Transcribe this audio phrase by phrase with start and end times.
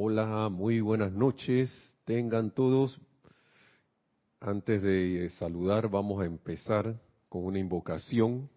[0.00, 1.72] Hola, muy buenas noches.
[2.04, 3.00] Tengan todos.
[4.38, 6.94] Antes de saludar, vamos a empezar
[7.28, 8.48] con una invocación.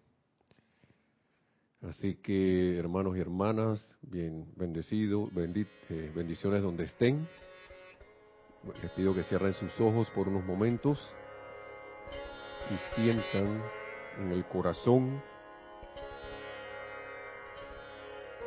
[1.82, 7.26] Así que, hermanos y hermanas, bien bendecidos, eh, bendiciones donde estén.
[8.80, 11.12] Les pido que cierren sus ojos por unos momentos
[12.70, 13.60] y sientan
[14.20, 15.20] en el corazón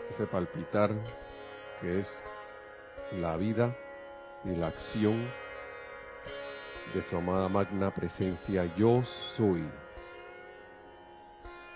[0.10, 0.92] ese palpitar
[1.82, 2.08] que es
[3.14, 3.76] la vida
[4.44, 5.30] y la acción
[6.94, 9.04] de su amada magna presencia yo
[9.36, 9.70] soy,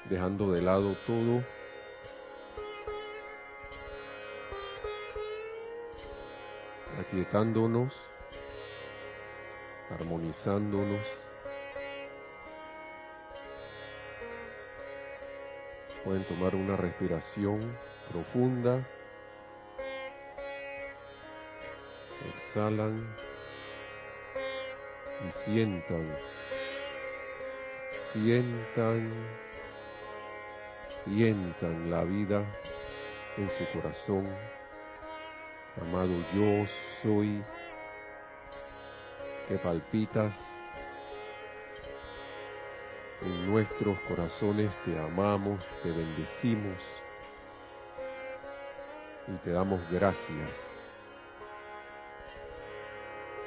[0.10, 1.44] dejando de lado todo
[7.00, 7.96] aquietándonos,
[9.90, 11.06] armonizándonos,
[16.04, 17.76] pueden tomar una respiración
[18.12, 18.86] profunda.
[22.50, 23.06] Exhalan
[25.22, 26.18] y sientan,
[28.12, 29.12] sientan,
[31.04, 32.44] sientan la vida
[33.38, 34.36] en su corazón.
[35.80, 36.66] Amado yo
[37.04, 37.44] soy
[39.48, 40.34] que palpitas
[43.22, 46.82] en nuestros corazones, te amamos, te bendecimos
[49.28, 50.79] y te damos gracias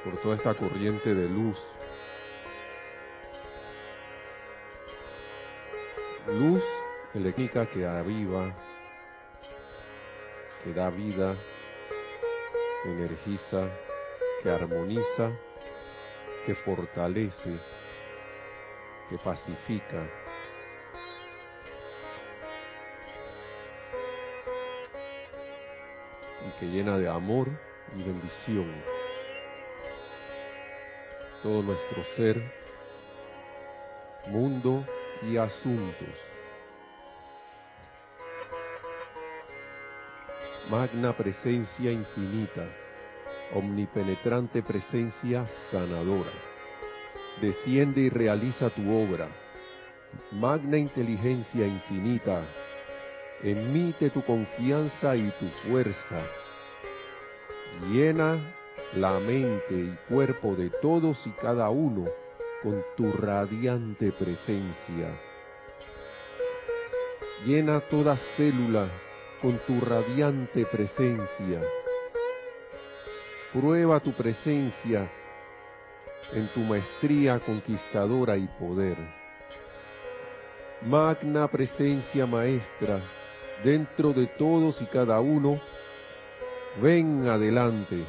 [0.05, 1.59] por toda esta corriente de luz.
[6.29, 6.63] Luz
[7.15, 8.55] eléctrica que aviva,
[10.63, 11.37] que da vida,
[12.85, 13.69] energiza,
[14.43, 15.31] que armoniza,
[16.47, 17.59] que fortalece,
[19.09, 20.09] que pacifica,
[26.59, 27.49] que llena de amor
[27.97, 28.92] y bendición
[31.43, 32.43] todo nuestro ser,
[34.29, 34.87] mundo
[35.23, 36.09] y asuntos.
[40.71, 42.67] Magna presencia infinita,
[43.55, 46.31] omnipenetrante presencia sanadora.
[47.41, 49.29] Desciende y realiza tu obra.
[50.31, 52.43] Magna inteligencia infinita,
[53.43, 56.23] emite tu confianza y tu fuerza
[57.81, 58.39] Llena
[58.95, 62.05] la mente y cuerpo de todos y cada uno
[62.63, 65.19] con tu radiante presencia.
[67.45, 68.89] Llena toda célula
[69.41, 71.61] con tu radiante presencia.
[73.53, 75.11] Prueba tu presencia
[76.33, 78.97] en tu maestría conquistadora y poder.
[80.83, 83.01] Magna presencia maestra
[83.63, 85.61] dentro de todos y cada uno
[86.81, 88.03] Ven adelante,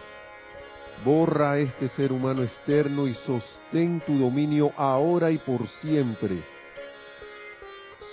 [1.03, 6.44] borra este ser humano externo y sostén tu dominio ahora y por siempre.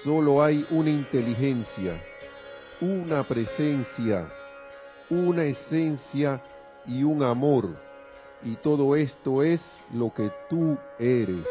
[0.05, 2.01] Solo hay una inteligencia,
[2.81, 4.29] una presencia,
[5.11, 6.43] una esencia
[6.87, 7.77] y un amor.
[8.43, 9.61] Y todo esto es
[9.93, 11.47] lo que tú eres.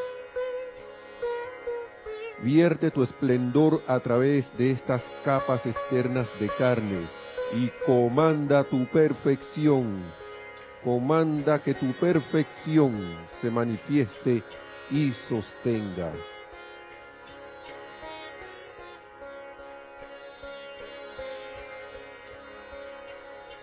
[2.41, 7.01] Vierte tu esplendor a través de estas capas externas de carne
[7.53, 10.01] y comanda tu perfección.
[10.83, 14.43] Comanda que tu perfección se manifieste
[14.89, 16.13] y sostenga.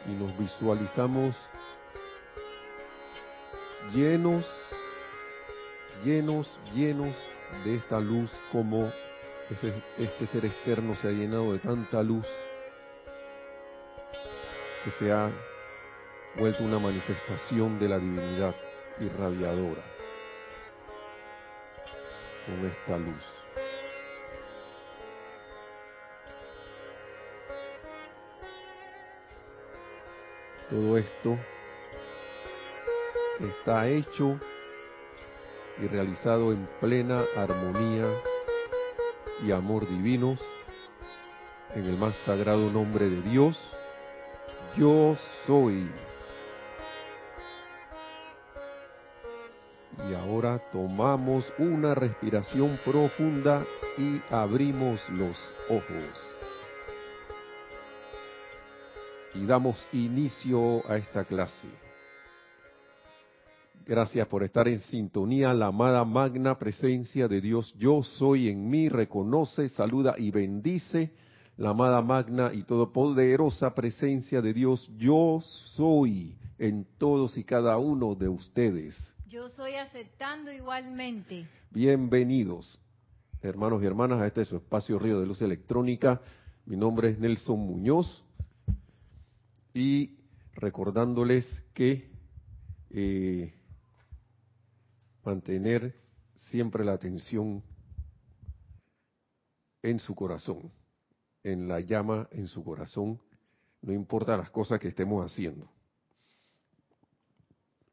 [0.06, 1.36] Y nos visualizamos
[3.92, 4.46] llenos,
[6.04, 7.16] llenos, llenos
[7.64, 8.90] de esta luz como
[9.98, 12.26] este ser externo se ha llenado de tanta luz
[14.84, 15.30] que se ha
[16.38, 18.54] vuelto una manifestación de la divinidad
[19.00, 19.82] irradiadora
[22.46, 23.24] con esta luz.
[30.70, 31.38] Todo esto
[33.40, 34.38] está hecho
[35.80, 38.06] y realizado en plena armonía
[39.42, 40.40] y amor divinos
[41.74, 43.76] en el más sagrado nombre de Dios
[44.76, 45.16] yo
[45.46, 45.88] soy.
[50.36, 53.64] Ahora tomamos una respiración profunda
[53.96, 55.34] y abrimos los
[55.70, 56.12] ojos.
[59.34, 61.68] Y damos inicio a esta clase.
[63.86, 65.54] Gracias por estar en sintonía.
[65.54, 71.12] La amada magna presencia de Dios, yo soy en mí, reconoce, saluda y bendice
[71.56, 75.40] la amada magna y todopoderosa presencia de Dios, yo
[75.74, 79.15] soy en todos y cada uno de ustedes.
[79.28, 81.48] Yo soy aceptando igualmente.
[81.70, 82.78] Bienvenidos,
[83.42, 86.20] hermanos y hermanas, a este su espacio Río de Luz Electrónica.
[86.64, 88.24] Mi nombre es Nelson Muñoz
[89.74, 90.18] y
[90.54, 91.44] recordándoles
[91.74, 92.10] que
[92.90, 93.52] eh,
[95.24, 95.94] mantener
[96.50, 97.62] siempre la atención
[99.82, 100.70] en su corazón
[101.46, 103.20] en la llama en su corazón,
[103.80, 105.70] no importa las cosas que estemos haciendo.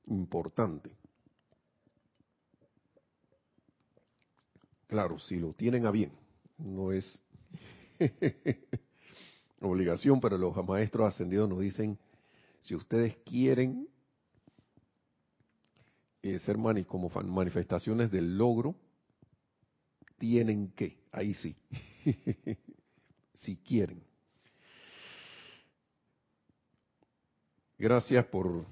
[0.08, 1.03] Importante.
[4.94, 6.12] Claro, si lo tienen a bien,
[6.60, 7.19] no es
[9.60, 11.98] obligación, pero los maestros ascendidos nos dicen,
[12.62, 13.88] si ustedes quieren
[16.22, 18.75] eh, ser como manifestaciones del logro,
[20.19, 21.56] tienen que, ahí sí.
[23.42, 24.00] si quieren.
[27.80, 28.63] Gracias por,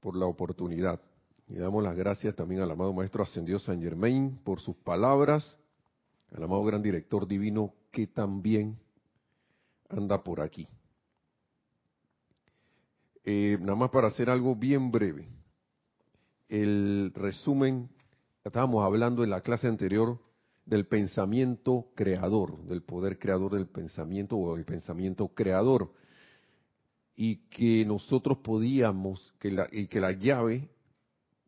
[0.00, 0.98] por la oportunidad.
[1.48, 5.56] Y damos las gracias también al amado Maestro Ascendido San Germain por sus palabras,
[6.34, 8.78] al amado Gran Director Divino que también
[9.88, 10.66] anda por aquí.
[13.24, 15.28] Eh, nada más para hacer algo bien breve.
[16.48, 17.90] El resumen,
[18.44, 20.18] estábamos hablando en la clase anterior
[20.64, 25.92] del pensamiento creador, del poder creador del pensamiento o el pensamiento creador.
[27.14, 30.68] Y que nosotros podíamos, que la, y que la llave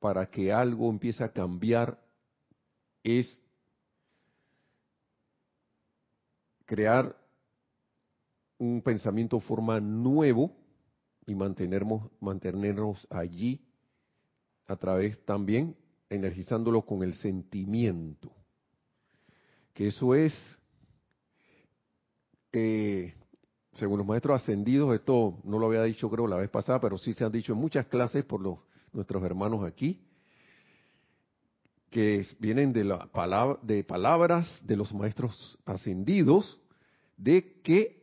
[0.00, 1.99] para que algo empiece a cambiar
[3.03, 3.27] es
[6.65, 7.17] crear
[8.59, 10.53] un pensamiento forma nuevo
[11.27, 13.65] y mantenernos, mantenernos allí
[14.67, 15.77] a través también
[16.11, 18.31] energizándolo con el sentimiento.
[19.73, 20.35] Que eso es,
[22.53, 23.15] eh,
[23.73, 27.15] según los maestros ascendidos, esto no lo había dicho creo la vez pasada, pero sí
[27.15, 28.59] se han dicho en muchas clases por los,
[28.93, 30.00] nuestros hermanos aquí,
[31.90, 36.61] que vienen de, la palabra, de palabras de los maestros ascendidos,
[37.17, 37.99] de que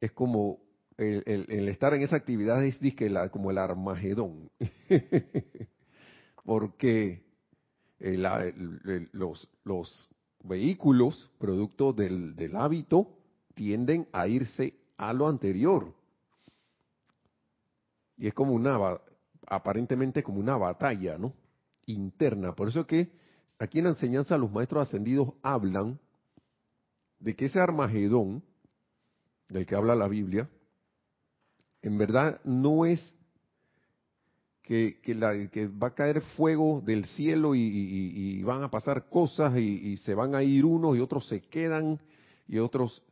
[0.00, 0.58] es como
[0.96, 2.80] el, estar en esa actividad es
[3.10, 4.50] la, como el Armagedón,
[6.44, 7.22] porque
[7.98, 10.08] los, los
[10.42, 13.16] vehículos, producto del, del hábito,
[13.54, 15.94] tienden a irse a lo anterior.
[18.16, 19.00] Y es como una,
[19.50, 21.34] aparentemente como una batalla, ¿no?
[21.84, 22.54] Interna.
[22.54, 23.10] Por eso que
[23.58, 25.98] aquí en la enseñanza los maestros ascendidos hablan
[27.18, 28.42] de que ese Armagedón,
[29.48, 30.48] del que habla la Biblia,
[31.82, 33.18] en verdad no es
[34.62, 35.00] que,
[35.82, 40.44] va a caer fuego del cielo y, van a pasar cosas y, se van a
[40.44, 42.00] ir unos y otros se quedan
[42.46, 43.02] y otros...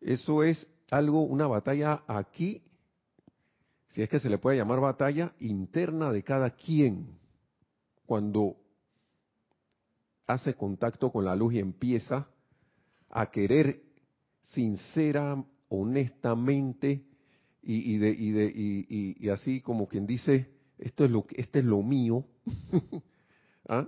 [0.00, 2.62] Eso es algo, una batalla aquí,
[3.88, 7.18] si es que se le puede llamar batalla interna de cada quien,
[8.06, 8.56] cuando
[10.26, 12.28] hace contacto con la luz y empieza
[13.10, 13.82] a querer
[14.52, 17.04] sincera, honestamente,
[17.62, 20.48] y, de, y, de, y, así como quien dice,
[20.78, 22.24] esto es lo, este es lo mío,
[23.68, 23.86] ¿Ah?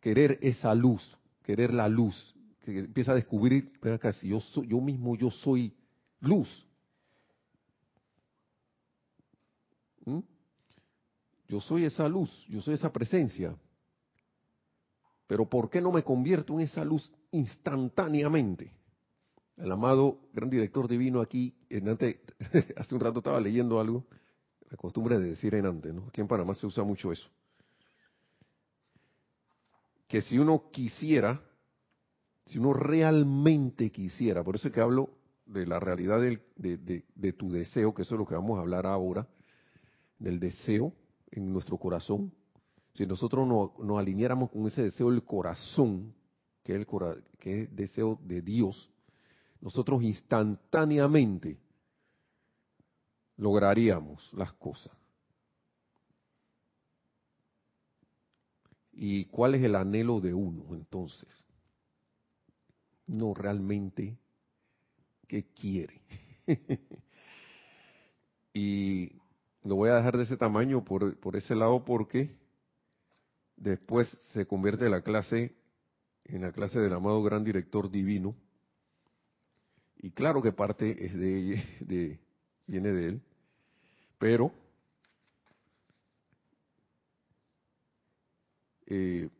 [0.00, 1.02] querer esa luz,
[1.42, 5.74] querer la luz, que empieza a descubrir, acá, si yo, soy, yo mismo yo soy
[6.20, 6.66] luz.
[10.04, 10.20] ¿Mm?
[11.54, 13.54] Yo soy esa luz, yo soy esa presencia.
[15.28, 18.72] Pero ¿por qué no me convierto en esa luz instantáneamente?
[19.56, 21.88] el amado gran director divino aquí, en
[22.76, 24.04] hace un rato estaba leyendo algo,
[24.68, 26.08] la costumbre de decir en antes, ¿no?
[26.08, 27.28] Aquí en Panamá se usa mucho eso.
[30.08, 31.40] Que si uno quisiera,
[32.46, 35.10] si uno realmente quisiera, por eso es que hablo
[35.46, 39.28] de la realidad de, tu deseo, que eso es lo que vamos a hablar ahora,
[40.18, 40.92] del deseo
[41.34, 42.32] en nuestro corazón.
[42.94, 46.14] Si nosotros nos alineáramos con ese deseo del corazón,
[46.62, 46.86] que es el,
[47.38, 48.88] que es el deseo de Dios,
[49.60, 51.58] nosotros instantáneamente
[53.36, 54.92] lograríamos las cosas.
[58.92, 61.44] ¿Y cuál es el anhelo de uno entonces?
[63.08, 64.16] No realmente
[65.26, 66.00] qué quiere.
[68.54, 69.23] y
[69.64, 72.36] lo voy a dejar de ese tamaño por, por ese lado porque
[73.56, 75.54] después se convierte la clase
[76.24, 78.34] en la clase del amado gran director divino
[79.96, 82.20] y claro que parte es de, de
[82.66, 83.22] viene de él,
[84.18, 84.52] pero
[88.86, 89.30] eh,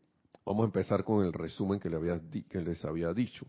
[0.45, 3.47] vamos a empezar con el resumen que, le había, que les había dicho.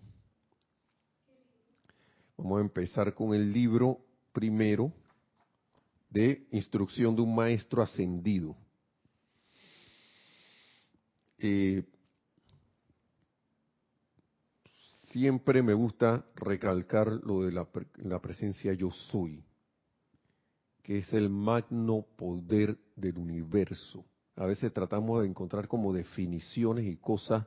[2.37, 3.99] Vamos a empezar con el libro
[4.33, 4.91] primero
[6.09, 8.55] de instrucción de un maestro ascendido.
[11.37, 11.83] Eh,
[15.11, 19.43] siempre me gusta recalcar lo de la, la, presencia yo soy,
[20.81, 24.05] que es el magno poder del universo.
[24.35, 27.45] A veces tratamos de encontrar como definiciones y cosas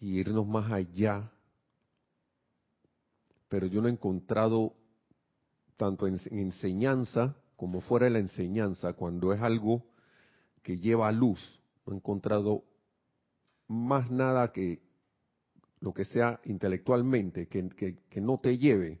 [0.00, 1.30] y irnos más allá,
[3.48, 4.74] pero yo no he encontrado
[5.80, 9.82] tanto en, enseñanza como fuera de la enseñanza, cuando es algo
[10.62, 11.40] que lleva luz,
[11.86, 12.64] no he encontrado
[13.66, 14.82] más nada que
[15.80, 17.70] lo que sea intelectualmente, que,
[18.10, 19.00] que, no te lleve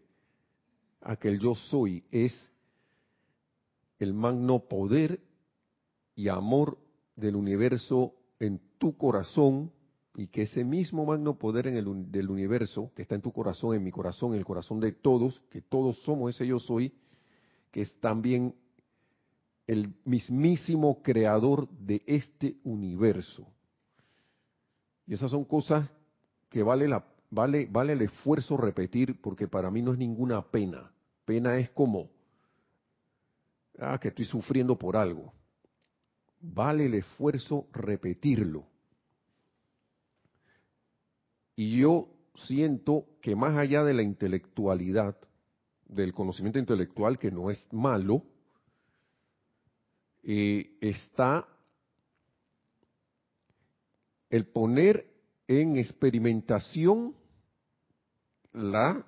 [1.02, 2.32] a que el yo soy es
[3.98, 5.20] el magno poder
[6.14, 6.78] y amor
[7.14, 9.70] del universo en tu corazón
[10.14, 13.92] y que ese mismo magno poder del universo, que está en tu corazón, en mi
[13.92, 16.92] corazón, en el corazón de todos, que todos somos ese yo soy,
[17.70, 18.54] que es también
[19.66, 23.46] el mismísimo creador de este universo.
[25.06, 25.88] Y esas son cosas
[26.48, 30.90] que vale, la, vale, vale el esfuerzo repetir, porque para mí no es ninguna pena.
[31.24, 32.10] Pena es como,
[33.78, 35.32] ah, que estoy sufriendo por algo.
[36.40, 38.69] Vale el esfuerzo repetirlo
[41.60, 42.08] y yo
[42.46, 45.14] siento que más allá de la intelectualidad,
[45.84, 48.24] del conocimiento intelectual, que no es malo,
[50.22, 51.46] eh, está
[54.30, 55.06] el poner
[55.48, 57.14] en experimentación
[58.54, 59.04] la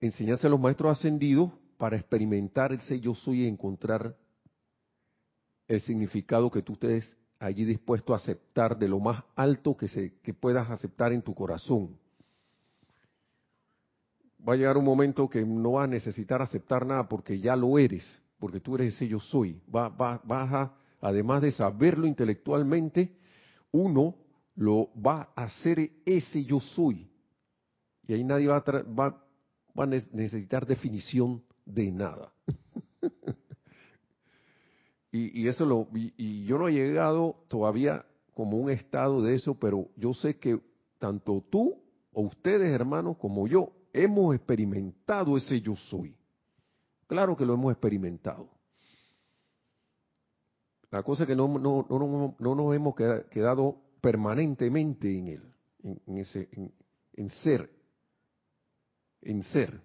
[0.00, 4.14] enseñanza de los maestros ascendidos para experimentar ese yo soy y encontrar
[5.66, 10.70] el significado que tú ustedes allí dispuesto a aceptar de lo más alto que, puedas
[10.70, 11.98] aceptar en tu corazón.
[14.46, 17.78] Va a llegar un momento que no vas a necesitar aceptar nada porque ya lo
[17.78, 18.04] eres,
[18.38, 19.60] porque tú eres ese yo soy.
[19.74, 23.12] Va, va, vas a, además de saberlo intelectualmente,
[23.72, 24.14] uno
[24.54, 27.10] lo va a hacer ese yo soy.
[28.06, 29.24] Y ahí nadie va a, va,
[29.78, 32.32] va a necesitar definición de nada.
[35.14, 39.90] Y, eso lo, y, yo no he llegado todavía como un estado de eso, pero
[39.94, 40.58] yo sé que
[40.98, 46.16] tanto tú o ustedes, hermanos, como yo, hemos experimentado ese yo soy.
[47.06, 48.48] Claro que lo hemos experimentado.
[50.90, 56.18] La cosa es que no, no, no, no nos hemos quedado permanentemente en él, en,
[56.18, 56.48] ese,
[57.12, 57.70] en, ser,
[59.20, 59.78] en ser.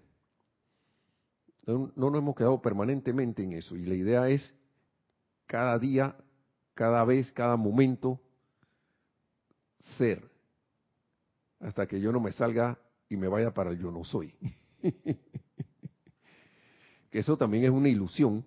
[1.66, 3.76] No, no nos hemos quedado permanentemente en eso.
[3.76, 4.54] Y la idea es
[5.48, 6.14] cada día,
[6.74, 8.20] cada vez, cada momento,
[9.96, 10.30] ser,
[11.58, 12.78] hasta que yo no me salga
[13.08, 14.32] y me vaya para el yo no soy.
[17.10, 18.46] que eso también es una ilusión.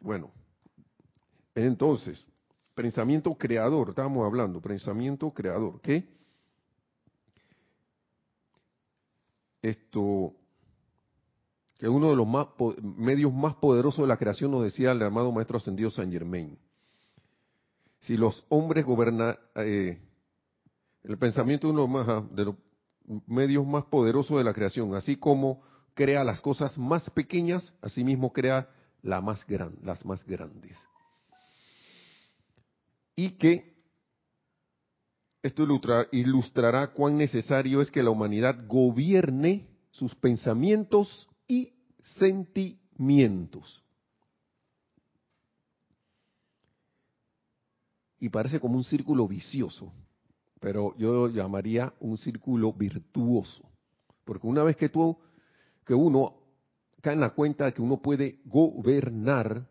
[0.00, 0.30] Bueno,
[1.54, 2.24] entonces,
[2.74, 6.08] pensamiento creador, estábamos hablando, pensamiento creador, ¿qué?
[9.60, 10.34] Esto,
[11.82, 12.28] que uno de los
[12.80, 16.56] medios más poderosos de la creación, nos decía el amado Maestro Ascendido San Germain.
[18.02, 20.00] Si los hombres gobernan, eh,
[21.02, 22.54] el pensamiento de uno más, de los
[23.26, 25.60] medios más poderosos de la creación, así como
[25.94, 28.68] crea las cosas más pequeñas, así mismo crea
[29.02, 29.44] más
[29.82, 30.78] las más grandes.
[33.16, 33.74] Y que
[35.42, 35.66] esto
[36.12, 41.70] ilustrará cuán necesario es que la humanidad gobierne sus pensamientos y
[42.18, 43.84] sentimientos.
[48.18, 49.92] Y parece como un círculo vicioso,
[50.60, 53.68] pero yo lo llamaría un círculo virtuoso.
[54.24, 54.90] Porque una vez que
[55.84, 56.36] que uno
[57.02, 59.68] cae en la cuenta de que uno puede gobernar,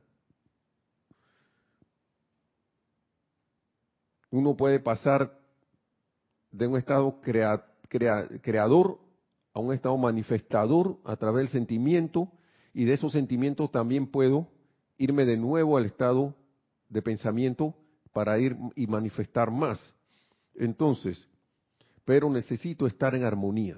[4.30, 5.36] uno puede pasar
[6.52, 9.00] de un estado creador
[9.53, 12.31] a un estado manifestador a través del sentimiento
[12.74, 14.48] y de esos sentimientos también puedo
[14.98, 16.36] irme de nuevo al estado
[16.89, 17.75] de pensamiento
[18.13, 19.93] para ir y manifestar más.
[20.55, 21.27] Entonces,
[22.05, 23.77] pero necesito estar en armonía.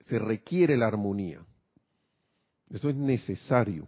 [0.00, 1.44] Se requiere la armonía.
[2.70, 3.86] Eso es necesario.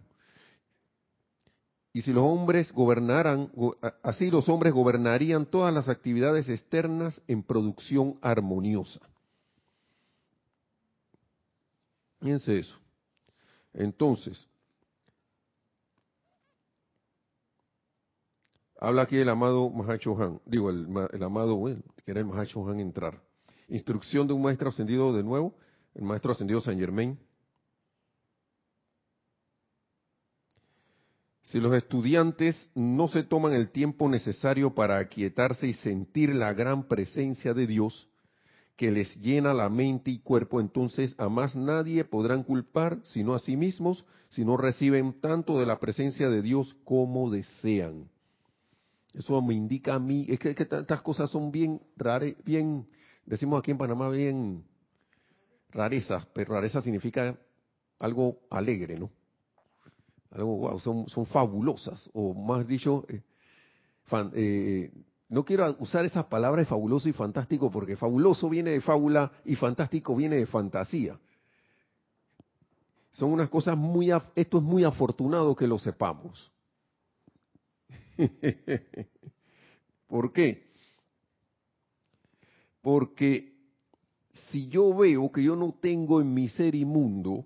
[1.92, 3.50] Y si los hombres gobernaran,
[4.02, 9.00] así los hombres gobernarían todas las actividades externas en producción armoniosa.
[12.25, 12.78] Fíjense eso.
[13.75, 14.49] Entonces,
[18.81, 23.21] habla aquí el amado Mahacho Han, digo, el, amado, bueno, quiere el Mahacho Han entrar.
[23.69, 25.54] Instrucción de un maestro ascendido de nuevo,
[25.95, 27.19] el maestro ascendido San Germain.
[31.43, 36.88] Si los estudiantes no se toman el tiempo necesario para aquietarse y sentir la gran
[36.88, 38.09] presencia de Dios
[38.76, 43.38] que les llena la mente y cuerpo, entonces a más nadie podrán culpar, sino a
[43.38, 48.09] sí mismos, si no reciben tanto de la presencia de Dios como desean.
[49.12, 51.81] Eso me indica a mí, es que, estas cosas son bien
[52.45, 52.88] bien,
[53.26, 54.64] decimos aquí en Panamá, bien
[55.71, 57.38] rarezas, pero rareza significa
[58.00, 59.11] algo alegre, ¿no?
[60.35, 63.23] algo wow, son, son fabulosas, o más dicho, eh,
[64.35, 64.90] eh,
[65.35, 70.14] no quiero usar esas palabras fabuloso y fantástico porque fabuloso viene de fábula y fantástico
[70.14, 71.19] viene de fantasía.
[73.11, 76.53] Son unas cosas muy, esto es muy afortunado que lo sepamos.
[80.07, 80.71] ¿Por qué?
[82.81, 83.57] Porque
[84.53, 87.45] si yo veo que yo no tengo en mi ser inmundo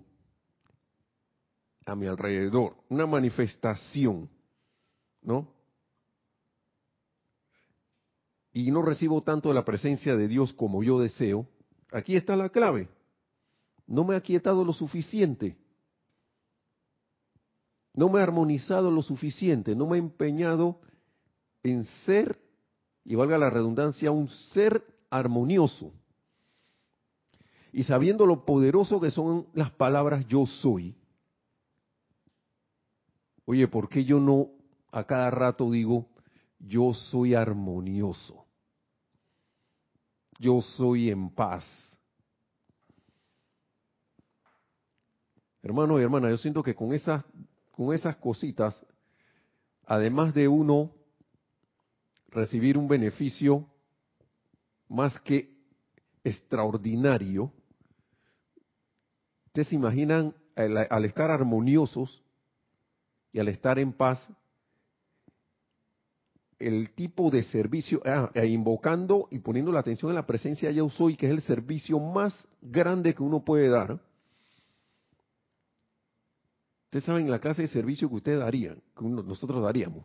[1.87, 4.29] a mi alrededor, una manifestación,
[5.23, 5.58] ¿no?
[8.59, 11.47] Y no recibo tanto de la presencia de Dios como yo deseo,
[11.93, 12.89] aquí está la clave.
[13.87, 15.55] No me ha quietado lo suficiente.
[17.93, 19.77] No me ha armonizado lo suficiente.
[19.77, 20.81] No me he empeñado
[21.63, 22.37] en ser,
[23.05, 25.93] y valga la redundancia, un ser armonioso.
[27.71, 30.97] Y sabiendo lo poderoso que son las palabras yo soy,
[33.45, 34.49] Oye, ¿por qué yo no
[34.91, 36.07] a cada rato digo,
[36.59, 38.48] yo soy armonioso?
[40.39, 41.63] Yo soy en paz.
[45.61, 47.23] Hermano y hermana, yo siento que con esas,
[47.71, 48.81] con esas cositas,
[49.85, 50.91] además de uno
[52.29, 53.67] recibir un beneficio
[54.87, 55.53] más que
[56.23, 57.51] extraordinario,
[59.47, 62.23] ustedes se imaginan al estar armoniosos,
[63.31, 64.19] y al estar en paz,
[66.59, 70.75] el tipo de servicio, ah, e invocando y poniendo la atención en la presencia de
[70.75, 73.99] yo soy, que es el servicio más grande que uno puede dar.
[76.85, 80.03] Ustedes saben la clase de servicio que ustedes darían, que nosotros daríamos.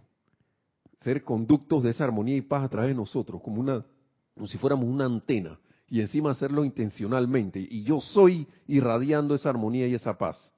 [1.03, 3.85] Ser conductos de esa armonía y paz a través de nosotros, como una,
[4.35, 7.59] como si fuéramos una antena, y encima hacerlo intencionalmente.
[7.59, 10.54] Y yo soy irradiando esa armonía y esa paz.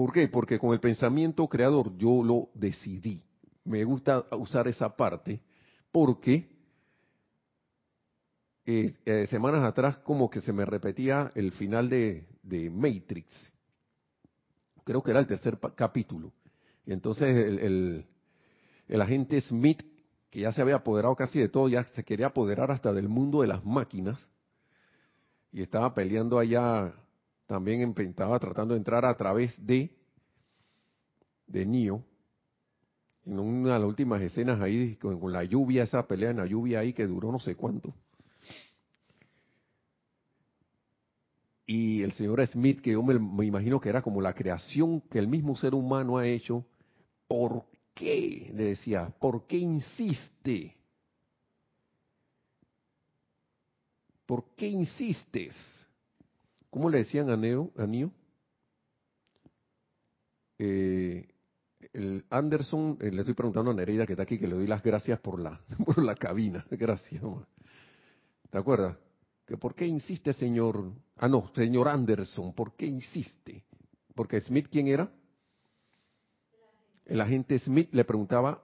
[0.00, 0.28] ¿Por qué?
[0.28, 3.22] Porque con el pensamiento creador yo lo decidí.
[3.64, 5.42] Me gusta usar esa parte
[5.92, 6.48] porque
[8.64, 12.26] eh, eh, semanas atrás como que se me repetía el final de,
[12.72, 13.26] Matrix.
[14.84, 16.32] Creo que era el tercer capítulo.
[16.86, 18.06] Y entonces el,
[18.88, 19.82] el agente Smith,
[20.30, 23.42] que ya se había apoderado casi de todo, ya se quería apoderar hasta del mundo
[23.42, 24.18] de las máquinas.
[25.52, 26.94] Y estaba peleando allá
[27.50, 29.90] también estaba tratando de entrar a través de
[31.48, 32.04] de Nio
[33.26, 36.78] en una de las últimas escenas ahí con, la lluvia, esa pelea en la lluvia
[36.78, 37.92] ahí que duró no sé cuánto.
[41.66, 45.18] Y el señor Smith, que yo me, me, imagino que era como la creación que
[45.18, 46.64] el mismo ser humano ha hecho,
[47.26, 48.52] ¿por qué?
[48.54, 50.76] Le decía, ¿por qué insiste?
[54.24, 55.79] ¿Por qué insistes?
[56.70, 57.72] ¿Cómo le decían a Neo?
[57.76, 58.12] A Neo?
[60.58, 61.28] Eh,
[61.92, 64.82] el Anderson, eh, le estoy preguntando a Nereida que está aquí, que le doy las
[64.82, 66.64] gracias por la, por la cabina.
[66.70, 67.22] Gracias.
[68.50, 68.96] ¿Te acuerdas?
[69.46, 70.92] Que ¿Por qué insiste, señor?
[71.16, 73.64] Ah, no, señor Anderson, ¿por qué insiste?
[74.14, 75.10] Porque Smith, ¿quién era?
[77.04, 78.62] El agente Smith le preguntaba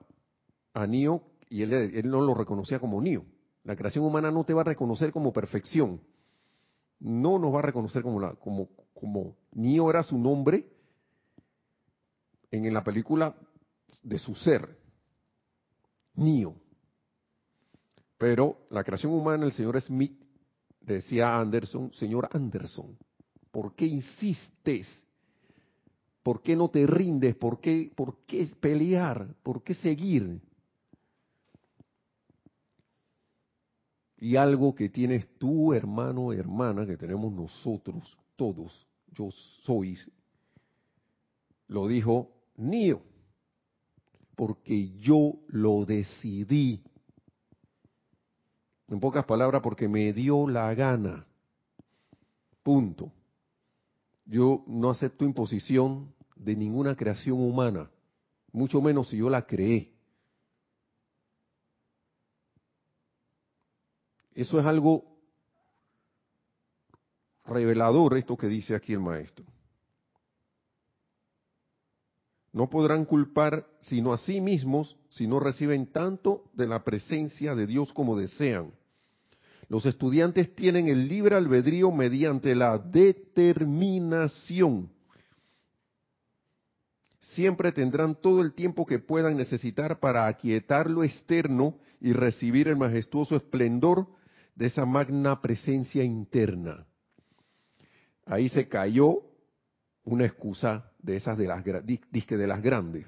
[0.74, 3.24] a Neo y él, él no lo reconocía como Neo.
[3.64, 6.00] La creación humana no te va a reconocer como perfección
[7.00, 10.66] no nos va a reconocer como, la, como, como Neo era su nombre
[12.50, 13.34] en, la película
[14.02, 14.78] de su ser,
[16.14, 16.54] Neo.
[18.18, 20.18] Pero la creación humana, el señor Smith
[20.80, 22.96] decía Anderson, señor Anderson,
[23.50, 24.88] ¿por qué insistes?
[26.22, 27.36] ¿Por qué no te rindes?
[27.36, 29.34] ¿Por qué, por qué pelear?
[29.42, 30.40] ¿Por qué seguir?
[34.26, 39.28] Y algo que tienes tú, hermano, hermana, que tenemos nosotros, todos, yo
[39.62, 39.96] soy,
[41.68, 43.02] lo dijo Nio,
[44.34, 46.82] porque yo lo decidí.
[48.88, 51.24] En pocas palabras, porque me dio la gana.
[52.64, 53.12] Punto.
[54.24, 57.88] Yo no acepto imposición de ninguna creación humana,
[58.50, 59.95] mucho menos si yo la creé.
[64.36, 65.02] Eso es algo
[67.46, 69.46] revelador, esto que dice aquí el maestro.
[72.52, 77.66] No podrán culpar sino a sí mismos si no reciben tanto de la presencia de
[77.66, 78.72] Dios como desean.
[79.68, 84.90] Los estudiantes tienen el libre albedrío mediante la determinación.
[87.32, 92.76] Siempre tendrán todo el tiempo que puedan necesitar para aquietar lo externo y recibir el
[92.76, 94.14] majestuoso esplendor
[94.56, 96.86] de esa magna presencia interna.
[98.24, 99.22] Ahí se cayó
[100.04, 101.62] una excusa de esas de las
[102.36, 103.06] de las grandes.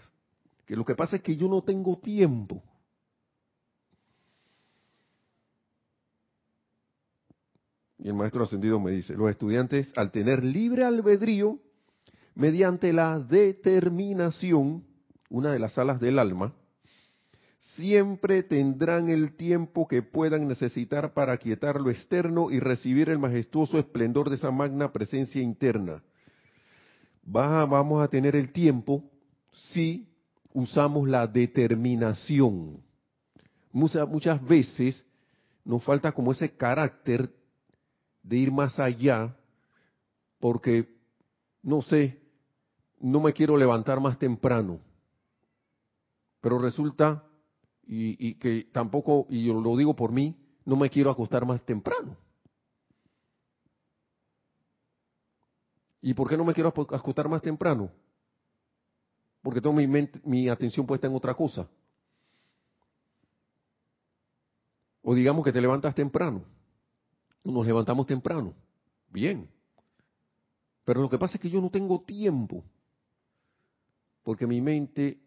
[0.67, 2.63] Que lo que pasa es que yo no tengo tiempo.
[7.99, 11.59] Y el maestro ascendido me dice, los estudiantes al tener libre albedrío,
[12.35, 14.85] mediante la determinación,
[15.31, 16.55] una de las alas del alma,
[17.79, 23.79] siempre tendrán el tiempo que puedan necesitar para aquietar lo externo y recibir el majestuoso
[23.79, 26.03] esplendor de esa magna presencia interna.
[27.23, 29.05] vamos a tener el tiempo
[29.53, 30.09] si
[30.53, 32.83] usamos la determinación.
[33.71, 35.05] Muchas, muchas veces
[35.65, 37.33] nos falta como ese carácter
[38.25, 39.37] de ir más allá,
[40.41, 40.97] porque,
[41.63, 42.21] no sé,
[42.99, 44.81] no me quiero levantar más temprano.
[46.41, 47.28] Pero resulta,
[47.91, 52.17] y, que tampoco, y yo lo digo por mí, no me quiero acostar más temprano.
[56.03, 57.91] ¿Y por qué no me quiero acostar más temprano?
[59.43, 61.69] Porque tengo mi, mente, mi atención puesta en otra cosa.
[65.03, 66.45] O digamos que te levantas temprano
[67.53, 68.55] nos levantamos temprano.
[69.11, 69.49] Bien.
[70.85, 72.65] Pero lo que pasa es que yo no tengo tiempo.
[74.23, 75.19] Porque mi mente,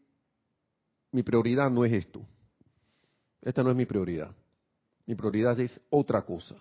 [1.12, 2.26] mi prioridad no es esto.
[3.42, 4.36] Esta no es mi prioridad.
[5.06, 6.56] Mi prioridad es otra cosa.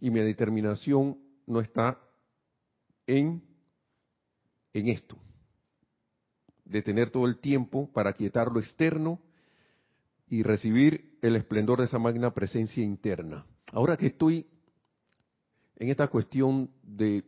[0.00, 1.98] Y mi determinación no está
[3.06, 3.42] en,
[4.72, 5.16] en esto.
[6.64, 9.20] De tener todo el tiempo para quietar lo externo
[10.28, 13.44] y recibir el esplendor de esa magna presencia interna.
[13.72, 14.46] Ahora que estoy
[15.76, 17.24] en esta cuestión de,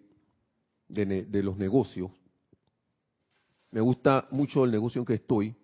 [0.88, 2.10] de, los negocios,
[3.70, 5.56] me gusta mucho el negocio en que estoy,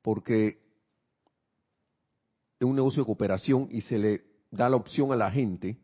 [0.00, 0.65] porque
[2.58, 5.78] es un negocio de cooperación y se le da la opción a la gente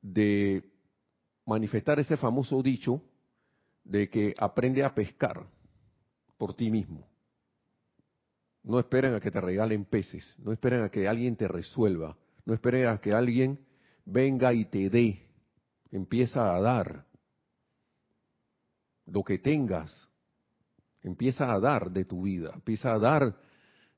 [0.00, 0.62] de
[1.46, 3.02] manifestar ese famoso dicho
[3.82, 5.46] de que aprende a pescar
[6.38, 7.06] por ti mismo.
[8.62, 12.54] No esperen a que te regalen peces, no esperen a que alguien te resuelva, no
[12.54, 13.58] esperen a que alguien
[14.06, 15.26] venga y te dé.
[15.90, 17.04] Empieza a dar
[19.06, 20.08] lo que tengas.
[21.02, 23.36] Empieza a dar de tu vida, empieza a dar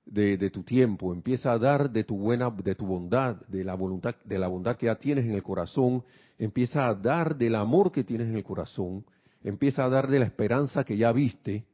[0.06, 4.14] de, tu tiempo, empieza a dar de tu buena, de tu bondad, de la voluntad,
[4.24, 6.04] de la bondad que ya tienes en el corazón,
[6.38, 9.04] empieza a dar del amor que tienes en el corazón,
[9.42, 11.66] empieza a dar de la esperanza que ya viste,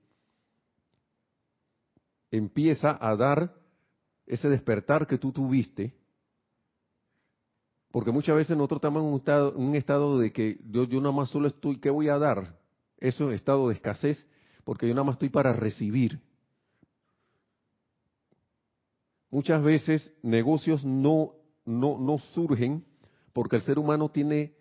[2.30, 3.54] empieza a dar
[4.26, 5.94] ese despertar que tú tuviste,
[7.90, 11.12] porque muchas veces nosotros estamos en un estado, un estado de que yo, yo nada
[11.14, 12.58] más solo estoy, ¿qué voy a dar?
[12.96, 14.26] Eso es estado de escasez,
[14.64, 16.18] porque yo nada más estoy para recibir.
[19.32, 21.32] Muchas veces negocios no,
[21.64, 22.84] no, no surgen
[23.32, 24.54] porque el ser humano tiene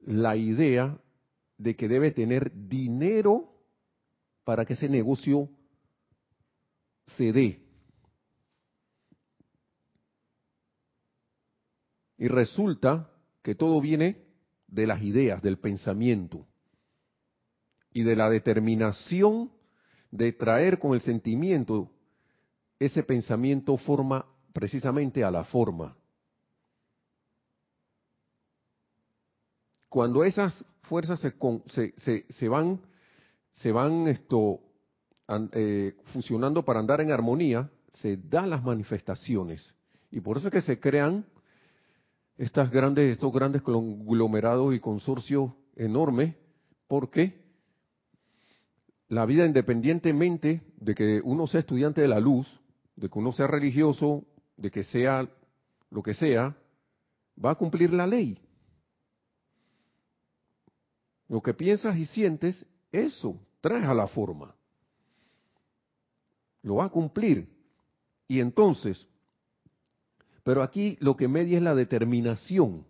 [0.00, 0.98] la idea
[1.58, 3.52] de que debe tener dinero
[4.42, 5.50] para que ese negocio
[7.18, 7.62] se dé.
[12.16, 13.10] Y resulta
[13.42, 14.24] que todo viene
[14.66, 16.46] de las ideas, del pensamiento
[17.92, 19.52] y de la determinación
[20.10, 21.92] de traer con el sentimiento
[22.78, 25.96] ese pensamiento forma precisamente a la forma.
[29.88, 32.80] Cuando esas fuerzas se, se, se van,
[33.52, 34.60] se van esto,
[35.52, 39.72] eh, fusionando para andar en armonía, se dan las manifestaciones.
[40.10, 41.26] Y por eso es que se crean
[42.36, 46.34] estas grandes, estos grandes conglomerados y consorcios enormes,
[46.86, 47.44] porque
[49.08, 52.60] la vida independientemente de que uno sea estudiante de la luz,
[52.96, 54.24] de que uno sea religioso,
[54.56, 55.28] de que sea
[55.90, 56.56] lo que sea,
[57.42, 58.38] va a cumplir la ley.
[61.28, 64.56] Lo que piensas y sientes, eso traes a la forma
[66.66, 67.48] lo va a cumplir.
[68.26, 69.06] Y entonces,
[70.42, 72.84] pero aquí lo que media es la determinación.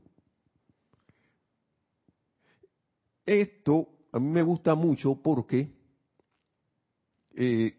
[3.27, 5.71] Esto a mí me gusta mucho porque
[7.35, 7.77] eh,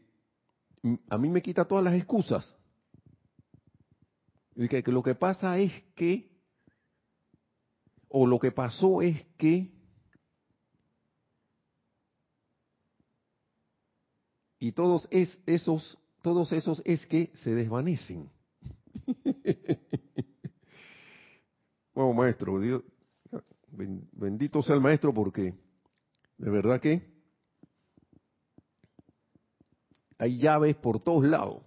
[1.10, 2.56] a mí me quita todas las excusas.
[4.56, 6.32] Y que, lo que pasa es que,
[8.10, 9.72] o lo que pasó es que,
[14.60, 18.30] y todos es, esos, todos esos es que se desvanecen.
[21.94, 22.84] bueno, maestro, Dios,
[23.70, 25.54] bendito sea el maestro porque
[26.38, 27.17] de verdad que
[30.18, 31.62] hay llaves por todos lados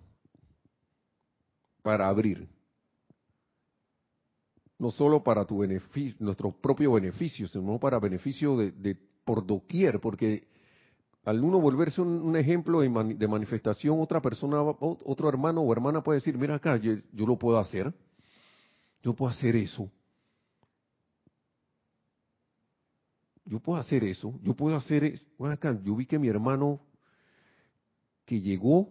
[1.83, 2.49] para abrir.
[4.79, 10.49] No solo para tu beneficio, nuestro propio beneficio, sino para beneficio de, por doquier, porque
[11.25, 16.37] al uno volverse un, ejemplo de, manifestación, otra persona, otro hermano o hermana puede decir,
[16.39, 17.93] mira acá, yo, lo puedo hacer,
[19.03, 19.91] yo puedo hacer eso.
[23.45, 26.81] Yo puedo hacer eso, yo puedo hacer, bueno, acá, yo vi que mi hermano
[28.31, 28.91] que llegó,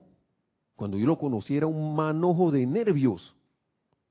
[0.75, 3.33] cuando yo lo conocí, era un manojo de nervios.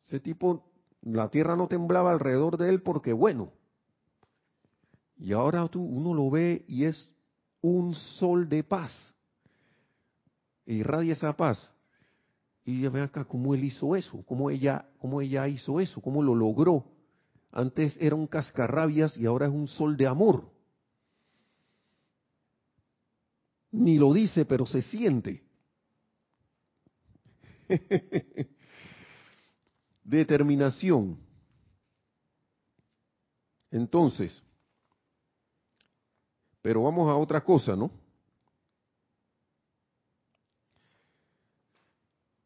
[0.06, 0.64] Ese tipo,
[1.02, 3.52] la tierra no temblaba alrededor de él porque, bueno.
[5.18, 7.10] Y ahora tú, uno lo ve y es
[7.60, 8.90] un sol de paz.
[10.64, 11.58] E irradia esa paz.
[12.64, 16.22] Y ya ve acá cómo él hizo eso, cómo ella, cómo ella hizo eso, cómo
[16.22, 16.86] lo logró.
[17.52, 20.50] Antes era un cascarrabias y ahora es un sol de amor.
[23.70, 25.42] Ni lo dice, pero se siente.
[30.04, 31.18] Determinación.
[33.70, 34.42] Entonces,
[36.62, 37.90] pero vamos a otra cosa, ¿no?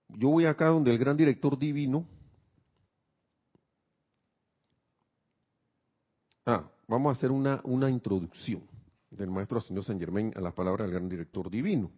[0.08, 2.06] Yo voy acá donde el gran director divino.
[6.44, 8.71] Ah, vamos a hacer una, una introducción
[9.12, 11.90] del maestro señor San Germain a las palabras del gran director divino.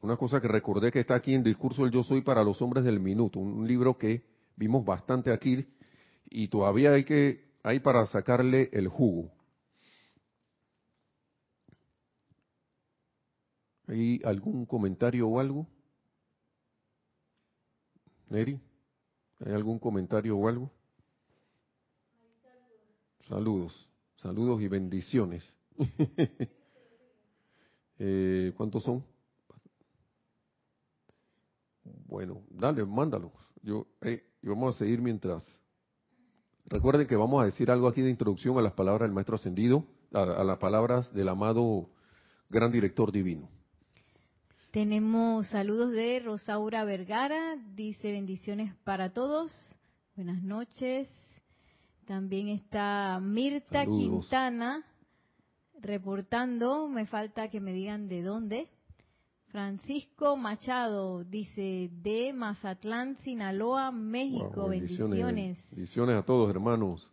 [0.00, 2.84] Una cosa que recordé que está aquí en Discurso del Yo Soy para los Hombres
[2.84, 4.24] del Minuto, un libro que
[4.56, 5.66] vimos bastante aquí
[6.28, 9.30] y todavía hay que hay para sacarle el jugo.
[13.86, 15.66] ¿Hay algún comentario o algo?
[18.28, 18.58] Neri,
[19.40, 20.70] ¿hay algún comentario o algo?
[23.28, 25.61] Saludos, saludos y bendiciones.
[28.04, 29.04] Eh, ¿Cuántos son?
[32.06, 33.30] Bueno, dale, mándalo.
[33.62, 35.60] Yo, eh, y vamos a seguir mientras.
[36.66, 39.84] Recuerden que vamos a decir algo aquí de introducción a las palabras del Maestro Ascendido,
[40.12, 41.90] a las palabras del amado
[42.50, 43.48] Gran Director Divino.
[44.72, 49.52] Tenemos saludos de Rosaura Vergara, dice bendiciones para todos,
[50.16, 51.08] buenas noches.
[52.06, 54.84] También está Mirta Quintana
[55.82, 58.68] reportando, me falta que me digan de dónde.
[59.48, 64.68] Francisco Machado dice de Mazatlán, Sinaloa, México.
[64.68, 65.58] bendiciones.
[65.70, 67.10] Bendiciones a todos, hermanos.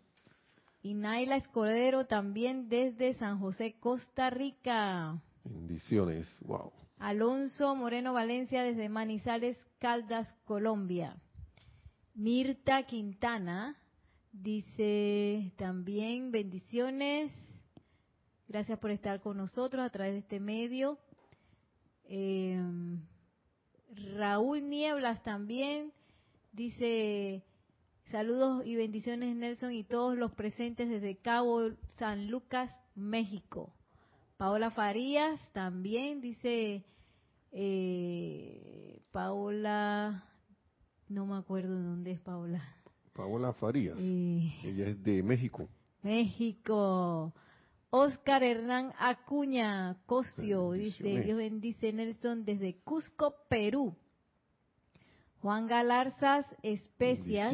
[0.82, 5.22] Y Naila Escudero también desde San José, Costa Rica.
[5.44, 6.72] Bendiciones, wow.
[7.00, 11.18] Alonso Moreno Valencia desde Manizales, Caldas, Colombia.
[12.14, 13.76] Mirta Quintana
[14.32, 17.32] dice también bendiciones.
[18.50, 20.98] Gracias por estar con nosotros a través de este medio.
[22.06, 22.60] Eh,
[24.18, 25.94] Raúl Nieblas también
[26.52, 27.44] dice
[28.10, 33.72] saludos y bendiciones Nelson y todos los presentes desde Cabo San Lucas, México.
[34.38, 36.84] Paola Farías también dice,
[37.52, 40.24] eh, Paola,
[41.08, 42.64] no me acuerdo de dónde es Paola.
[43.14, 45.70] Paola Farías, eh, ella es de México.
[46.02, 47.32] México.
[47.92, 53.96] Oscar Hernán Acuña Cosio dice, Dios bendice Nelson desde Cusco, Perú.
[55.42, 57.54] Juan Galarzas Especias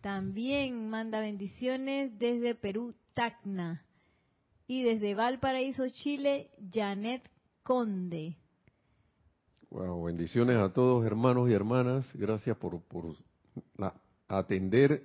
[0.00, 3.84] también manda bendiciones desde Perú, Tacna.
[4.66, 7.22] Y desde Valparaíso, Chile, Janet
[7.62, 8.36] Conde.
[9.70, 12.08] Wow, bendiciones a todos hermanos y hermanas.
[12.14, 13.16] Gracias por, por
[14.28, 15.04] atender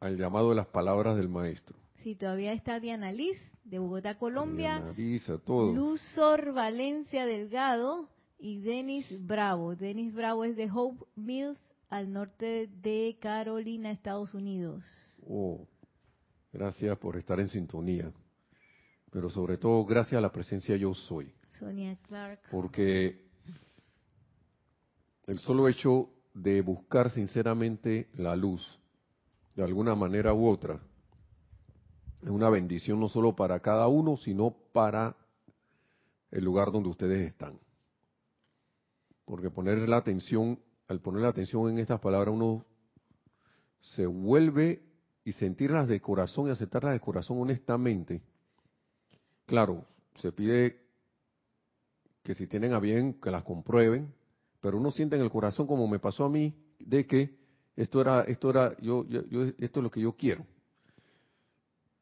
[0.00, 1.78] al llamado de las palabras del maestro.
[2.02, 4.76] Sí, todavía está Diana Liz, de Bogotá, Colombia.
[4.76, 5.74] Diana Liz, a todos.
[5.74, 8.08] Luzor Valencia Delgado
[8.38, 9.76] y Denis Bravo.
[9.76, 11.58] Denis Bravo es de Hope Mills,
[11.88, 14.84] al norte de Carolina, Estados Unidos.
[15.26, 15.66] Oh,
[16.52, 18.12] gracias por estar en sintonía
[19.10, 21.32] pero sobre todo gracias a la presencia yo soy.
[21.58, 22.40] Sonia Clark.
[22.50, 23.26] Porque
[25.26, 28.78] el solo hecho de buscar sinceramente la luz,
[29.56, 30.80] de alguna manera u otra,
[32.22, 35.16] es una bendición no solo para cada uno, sino para
[36.30, 37.58] el lugar donde ustedes están.
[39.24, 40.58] Porque poner la atención
[40.90, 42.64] al poner la atención en estas palabras, uno
[43.80, 44.82] se vuelve
[45.24, 48.22] y sentirlas de corazón y aceptarlas de corazón honestamente.
[49.46, 49.84] Claro,
[50.16, 50.80] se pide
[52.24, 54.12] que si tienen a bien que las comprueben,
[54.60, 57.38] pero uno siente en el corazón como me pasó a mí de que
[57.76, 60.44] esto era esto era yo, yo, esto es lo que yo quiero.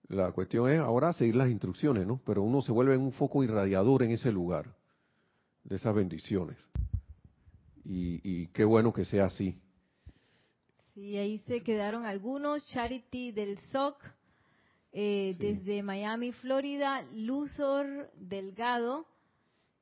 [0.08, 2.20] La cuestión es ahora seguir las instrucciones, ¿no?
[2.24, 4.74] Pero uno se vuelve un foco irradiador en ese lugar
[5.64, 6.56] de esas bendiciones.
[7.84, 9.56] Y, qué bueno que sea así.
[10.94, 12.64] Sí, ahí se quedaron algunos.
[12.66, 13.96] Charity del SOC,
[14.92, 17.02] eh, desde Miami, Florida.
[17.14, 19.06] Luzor Delgado,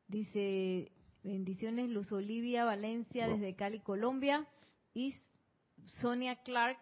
[0.06, 0.92] dice,
[1.24, 1.90] bendiciones.
[1.90, 4.46] Luz Olivia Valencia, desde Cali, Colombia.
[4.94, 5.14] Y
[5.86, 6.78] Sonia Clark,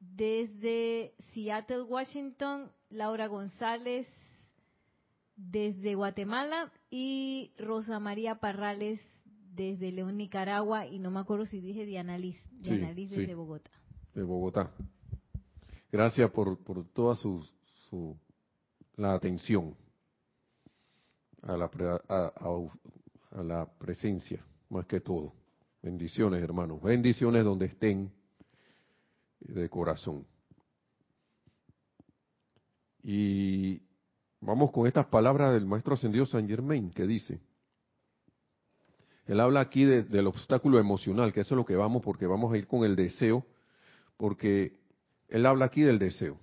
[0.00, 2.70] desde Seattle, Washington.
[2.90, 4.08] Laura González,
[5.36, 6.72] desde Guatemala.
[6.90, 9.00] Y Rosa María Parrales,
[9.54, 13.70] desde León, Nicaragua, y no me acuerdo si dije Diana Liz, Diana Liz desde Bogotá.
[14.14, 14.70] De Bogotá.
[15.92, 17.44] Gracias por, por toda su,
[17.88, 18.16] su,
[18.96, 19.76] la atención
[21.42, 21.70] a la,
[22.08, 25.32] a, la presencia, más que todo.
[25.82, 26.80] Bendiciones, hermanos.
[26.82, 28.12] Bendiciones donde estén
[29.40, 30.26] de corazón.
[33.02, 33.82] Y
[34.40, 37.40] vamos con estas palabras del maestro ascendido San Germain, que dice,
[39.26, 42.58] él habla aquí del obstáculo emocional, que eso es lo que vamos, porque vamos a
[42.58, 43.46] ir con el deseo,
[44.16, 44.80] porque
[45.28, 46.36] él habla aquí del deseo.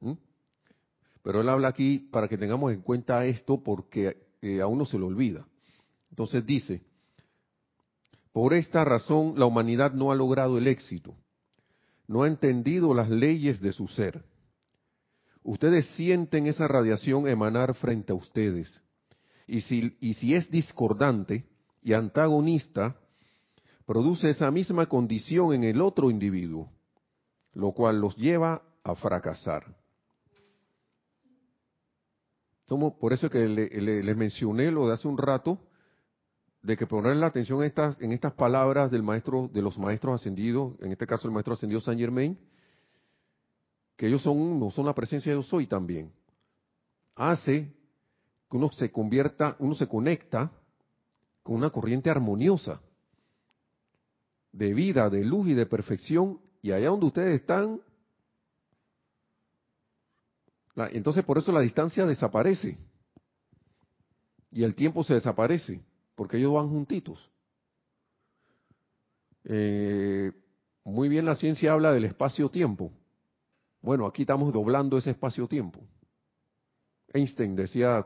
[0.00, 0.12] ¿Mm?
[1.22, 4.98] Pero él habla aquí para que tengamos en cuenta esto, porque eh, a uno se
[4.98, 5.46] lo olvida.
[6.10, 6.82] Entonces dice,
[8.32, 11.16] por esta razón la humanidad no ha logrado el éxito,
[12.06, 14.24] no ha entendido las leyes de su ser.
[15.42, 18.80] Ustedes sienten esa radiación emanar frente a ustedes
[19.48, 21.46] y si, es discordante
[21.82, 22.96] y antagonista,
[23.86, 26.70] produce esa misma condición en el otro individuo,
[27.54, 29.74] lo cual los lleva a fracasar.
[32.66, 35.58] Por eso que les mencioné lo de hace un rato,
[36.62, 40.20] de que poner la atención en estas, en estas palabras del maestro, de los maestros
[40.20, 42.38] ascendidos, en este caso el maestro ascendido San Germain,
[43.96, 46.12] que ellos son no son la presencia de yo soy también,
[47.14, 47.72] hace
[48.50, 50.50] que uno se convierta, uno se conecta
[51.42, 52.80] con una corriente armoniosa
[54.52, 57.80] de vida, de luz y de perfección, y allá donde ustedes están,
[60.92, 62.78] entonces por eso la distancia desaparece.
[64.50, 65.82] Y el tiempo se desaparece,
[66.18, 67.30] porque ellos van juntitos.
[69.44, 70.32] Eh,
[70.82, 72.90] muy bien la ciencia habla del espacio-tiempo.
[73.80, 75.80] Bueno, aquí estamos doblando ese espacio-tiempo.
[77.12, 78.04] Einstein decía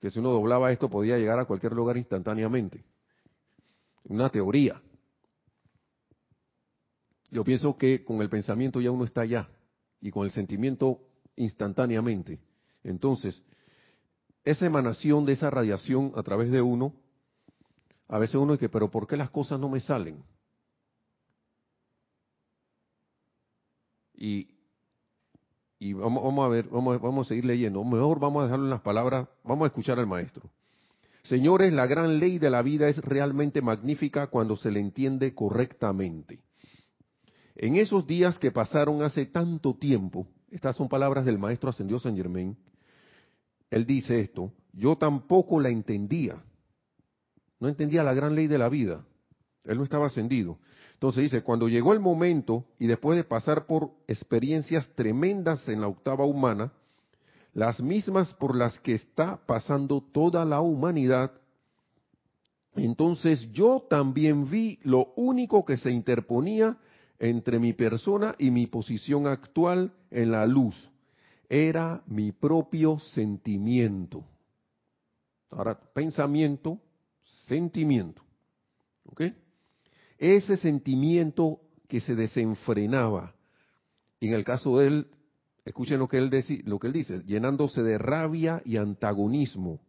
[0.00, 2.82] que si uno doblaba esto podía llegar a cualquier lugar instantáneamente.
[4.04, 4.80] Una teoría.
[7.30, 9.46] Yo pienso que con el pensamiento ya uno está allá
[10.00, 11.02] y con el sentimiento
[11.36, 12.40] instantáneamente.
[12.82, 13.42] Entonces,
[14.42, 16.94] esa emanación de esa radiación a través de uno,
[18.10, 20.22] a veces uno dice, pero ¿por qué las cosas no me salen?
[24.14, 24.60] Y
[25.82, 27.82] y vamos, a ver, vamos, a seguir leyendo.
[27.82, 30.50] Mejor vamos a dejarlo en las palabras, vamos a escuchar al maestro.
[31.22, 36.40] Señores, la gran ley de la vida es realmente magnífica cuando se le entiende correctamente.
[37.56, 42.14] En esos días que pasaron hace tanto tiempo, estas son palabras del maestro ascendió San
[42.14, 42.58] Germain,
[43.70, 46.42] él dice esto, yo tampoco la entendía,
[47.60, 49.04] no entendía la gran ley de la vida,
[49.64, 50.58] él no estaba ascendido.
[50.94, 55.88] Entonces dice, cuando llegó el momento y después de pasar por experiencias tremendas en la
[55.88, 56.72] octava humana,
[57.54, 61.32] las mismas por las que está pasando toda la humanidad,
[62.74, 66.76] entonces yo también vi lo único que se interponía
[67.18, 70.90] entre mi persona y mi posición actual en la luz.
[71.48, 74.24] Era mi propio sentimiento.
[75.50, 76.78] Ahora, pensamiento,
[77.46, 78.22] sentimiento.
[79.04, 79.22] ¿Ok?
[80.20, 83.34] ese sentimiento que se desenfrenaba.
[84.20, 85.06] en el caso de él,
[85.64, 86.30] escuchen lo que él,
[86.66, 89.80] lo que él dice, llenándose de rabia y antagonismo.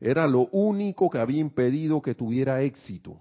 [0.00, 3.20] Era lo único que había impedido que tuviera éxito.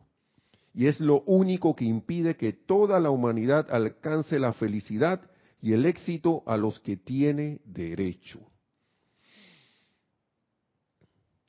[0.74, 5.22] Y es lo único que impide que toda la humanidad alcance la felicidad
[5.62, 8.40] y el éxito a los que tiene derecho.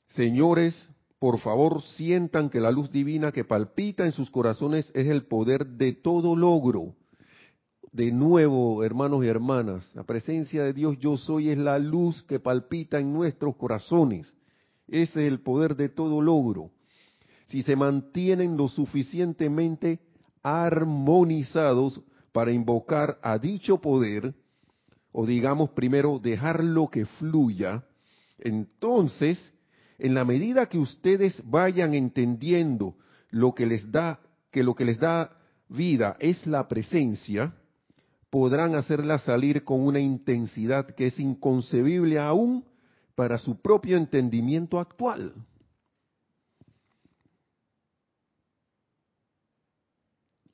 [0.09, 0.89] Señores,
[1.19, 5.67] por favor sientan que la luz divina que palpita en sus corazones es el poder
[5.67, 6.95] de todo logro.
[7.91, 12.39] De nuevo, hermanos y hermanas, la presencia de Dios yo soy es la luz que
[12.39, 14.33] palpita en nuestros corazones.
[14.87, 16.71] Ese es el poder de todo logro.
[17.45, 19.99] si se mantienen lo suficientemente
[20.43, 21.99] armonizados
[22.31, 24.35] para invocar a dicho poder,
[25.11, 27.83] o digamos primero dejarlo que fluya,
[28.37, 29.51] entonces,
[29.99, 32.95] en la medida que ustedes vayan entendiendo
[33.29, 34.19] lo que les da,
[34.49, 35.37] que lo que les da
[35.67, 37.53] vida es la presencia,
[38.29, 42.63] podrán hacerla salir con una intensidad que es inconcebible aún
[43.15, 45.33] para su propio entendimiento actual.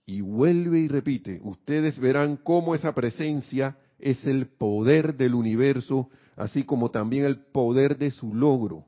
[0.07, 6.63] Y vuelve y repite, ustedes verán cómo esa presencia es el poder del universo, así
[6.63, 8.85] como también el poder de su logro,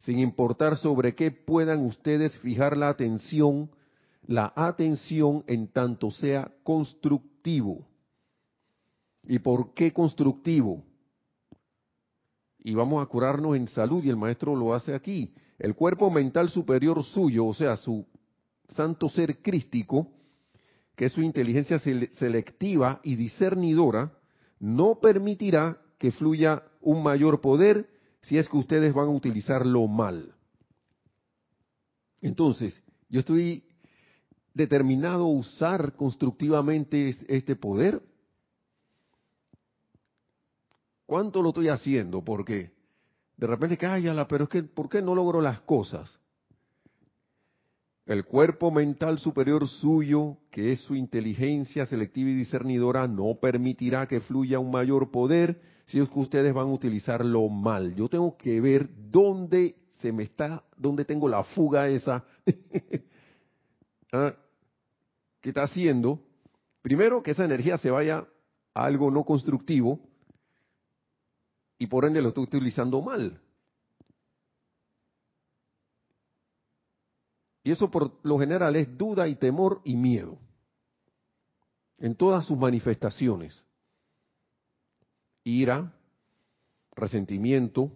[0.00, 3.70] sin importar sobre qué puedan ustedes fijar la atención,
[4.26, 7.86] la atención en tanto sea constructivo.
[9.24, 10.82] ¿Y por qué constructivo?
[12.58, 15.32] Y vamos a curarnos en salud, y el maestro lo hace aquí.
[15.58, 18.06] El cuerpo mental superior suyo, o sea, su
[18.68, 20.08] santo ser crístico,
[20.96, 24.12] que es su inteligencia selectiva y discernidora,
[24.58, 27.88] no permitirá que fluya un mayor poder
[28.22, 30.34] si es que ustedes van a utilizarlo mal.
[32.20, 33.64] Entonces, yo estoy
[34.52, 38.02] determinado a usar constructivamente este poder
[41.10, 42.22] ¿Cuánto lo estoy haciendo?
[42.22, 42.70] Porque
[43.36, 46.20] de repente, cállala, pero es que, ¿por qué no logro las cosas?
[48.06, 54.20] El cuerpo mental superior suyo, que es su inteligencia selectiva y discernidora, no permitirá que
[54.20, 55.60] fluya un mayor poder
[55.90, 57.96] si es que ustedes van a utilizarlo mal.
[57.96, 62.24] Yo tengo que ver dónde se me está, dónde tengo la fuga esa
[64.12, 64.34] ¿Ah?
[65.40, 66.22] ¿Qué está haciendo.
[66.80, 68.26] Primero, que esa energía se vaya
[68.74, 70.00] a algo no constructivo
[71.78, 73.40] y por ende lo estoy utilizando mal.
[77.64, 80.38] Y eso por lo general es duda y temor y miedo.
[81.98, 83.64] En todas sus manifestaciones.
[85.44, 85.92] Ira,
[86.94, 87.90] resentimiento,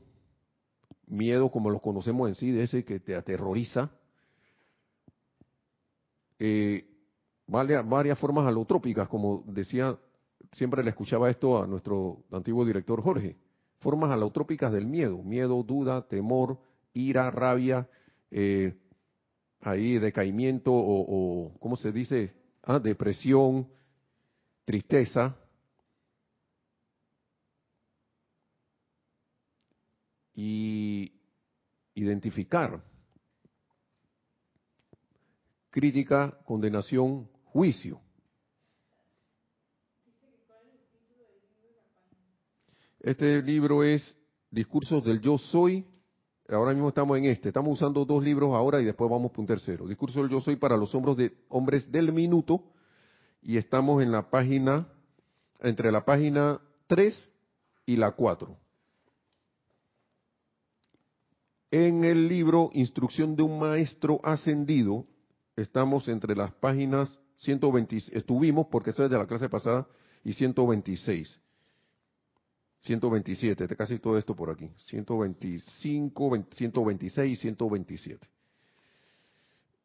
[1.06, 3.90] miedo como los conocemos en sí, de ese que te aterroriza.
[6.38, 6.86] Eh,
[7.46, 9.98] varias, formas alotrópicas, como decía,
[10.52, 13.36] siempre le escuchaba esto a nuestro antiguo director Jorge
[13.84, 16.58] formas alotrópicas del miedo, miedo, duda, temor,
[16.94, 17.86] ira, rabia,
[18.30, 18.74] eh,
[19.60, 22.32] ahí decaimiento o, o, ¿cómo se dice?
[22.62, 23.68] Ah, depresión,
[24.64, 25.36] tristeza.
[30.34, 31.12] Y
[31.94, 32.82] identificar
[35.74, 38.00] crítica, condenación, juicio.
[43.00, 44.16] Este libro es
[44.52, 45.84] Discursos del Yo Soy.
[46.48, 47.48] Ahora mismo estamos en este.
[47.48, 49.88] Estamos usando dos libros ahora y después vamos por un tercero.
[49.88, 52.62] Discurso del Yo Soy para los hombros de, hombres del minuto.
[53.42, 54.86] Y estamos en la página,
[55.60, 57.32] entre la página 3
[57.84, 58.56] y la 4.
[61.76, 65.08] En el libro Instrucción de un Maestro Ascendido,
[65.56, 69.84] estamos entre las páginas 120, estuvimos, porque eso es de la clase pasada,
[70.22, 71.40] y 126.
[72.78, 74.70] 127, casi todo esto por aquí.
[74.86, 78.28] 125, 126 y 127.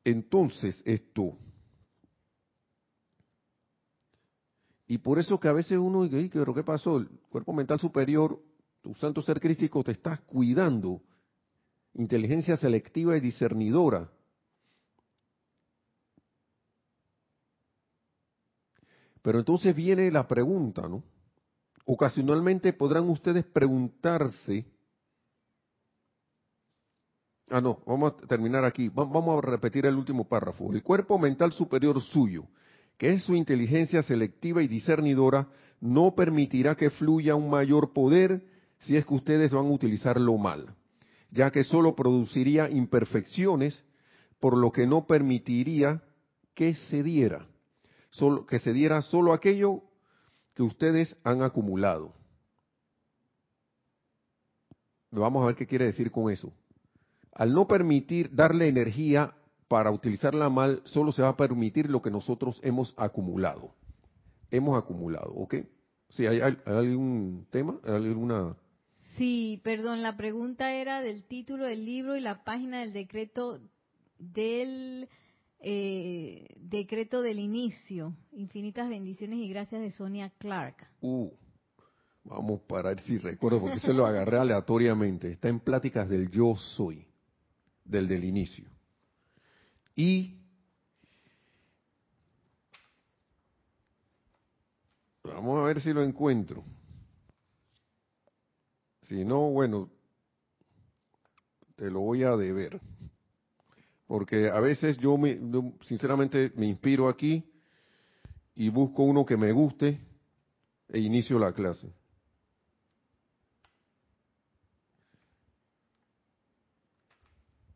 [0.03, 1.39] Entonces, esto.
[4.85, 6.97] Y por eso que a veces uno dice, pero ¿qué pasó?
[6.97, 8.39] El cuerpo mental superior,
[8.79, 11.01] tu santo ser crístico, te estás cuidando.
[11.93, 14.09] Inteligencia selectiva y discernidora.
[19.21, 21.03] Pero entonces viene la pregunta, ¿no?
[21.85, 24.65] Ocasionalmente podrán ustedes preguntarse,
[27.49, 30.71] ah no, vamos a terminar aquí, vamos a repetir el último párrafo.
[30.71, 32.45] El cuerpo mental superior suyo,
[32.97, 35.47] que es su inteligencia selectiva y discernidora,
[35.81, 38.45] no permitirá que fluya un mayor poder
[38.79, 40.75] si es que ustedes van a utilizarlo mal,
[41.31, 43.83] ya que solo produciría imperfecciones,
[44.39, 46.01] por lo que no permitiría
[46.53, 47.47] que se diera,
[48.09, 49.83] solo, que se diera solo aquello
[50.53, 52.13] que ustedes han acumulado.
[55.11, 56.53] Vamos a ver qué quiere decir con eso.
[57.33, 59.33] Al no permitir darle energía
[59.67, 63.73] para utilizarla mal, solo se va a permitir lo que nosotros hemos acumulado.
[64.51, 65.55] Hemos acumulado, ¿ok?
[66.09, 67.79] Si ¿hay, hay, algún tema?
[67.83, 68.55] ¿Alguna...?
[69.19, 73.59] Sí, perdón, la pregunta era del título del libro y la página del decreto
[74.17, 75.09] del
[75.59, 78.15] eh, decreto del inicio.
[78.31, 80.87] Infinitas bendiciones y gracias de Sonia Clark.
[81.01, 81.29] Uh,
[82.23, 85.29] vamos para ver si recuerdo, porque se lo agarré aleatoriamente.
[85.29, 87.05] Está en pláticas del yo soy,
[87.83, 88.69] del del inicio.
[89.97, 90.37] Y
[95.25, 96.63] vamos a ver si lo encuentro.
[99.09, 99.89] Si no, bueno,
[101.75, 102.79] te lo voy a deber.
[104.05, 105.39] Porque a veces yo, me,
[105.81, 107.43] sinceramente me inspiro aquí
[108.53, 109.99] y busco uno que me guste
[110.89, 111.91] e inicio la clase.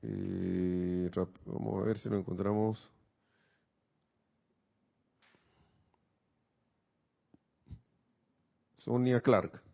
[0.04, 1.10] Eh,
[1.48, 2.88] vamos a ver si lo encontramos.
[8.76, 9.73] Sonia Clark.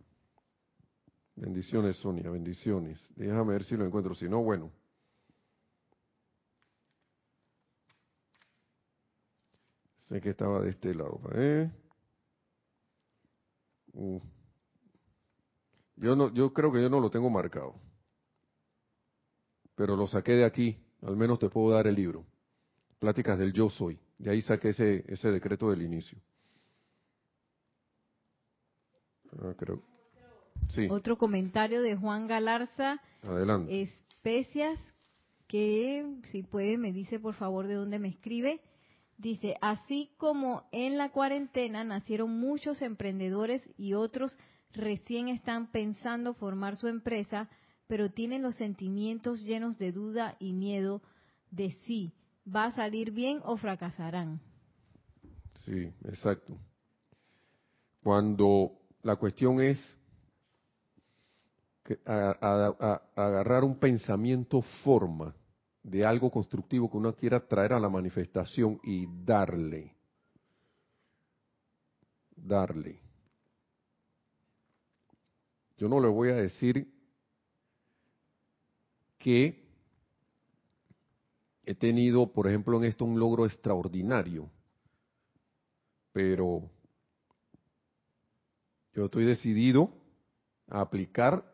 [1.40, 3.00] Bendiciones, Sonia, bendiciones.
[3.16, 4.14] Déjame ver si lo encuentro.
[4.14, 4.74] Si no, bueno.
[10.00, 11.22] Sé que estaba de este lado.
[11.34, 11.72] ¿eh?
[13.94, 14.20] Uh.
[15.96, 17.76] Yo no, yo creo que yo no lo tengo marcado.
[19.76, 20.78] Pero lo saqué de aquí.
[21.02, 22.26] Al menos te puedo dar el libro.
[23.00, 23.98] Pláticas del yo soy.
[24.18, 26.20] De ahí saqué ese, ese decreto del inicio.
[29.42, 29.89] Ah, creo.
[30.89, 33.01] Otro comentario de Juan Galarza.
[33.24, 33.82] Adelante.
[33.82, 34.80] Especias,
[35.47, 38.62] que si puede me dice por favor de dónde me escribe.
[39.18, 44.38] Dice, así como en la cuarentena nacieron muchos emprendedores y otros
[44.72, 47.49] recién están pensando formar su empresa,
[47.88, 51.01] pero tienen los sentimientos llenos de duda y miedo
[51.51, 52.14] de si
[52.47, 54.39] va a salir bien o fracasarán.
[55.66, 56.57] Sí, exacto.
[58.01, 58.72] Cuando
[59.03, 59.97] la cuestión es
[62.06, 65.36] agarrar un pensamiento forma
[65.84, 69.96] de algo constructivo que uno quiera traer a la manifestación y darle.
[72.36, 73.00] Darle.
[75.78, 76.94] Yo no le voy a decir
[79.18, 79.66] que
[81.66, 84.50] he tenido, por ejemplo, en esto un logro extraordinario,
[86.12, 86.70] pero
[88.94, 89.94] yo estoy decidido
[90.68, 91.49] a aplicar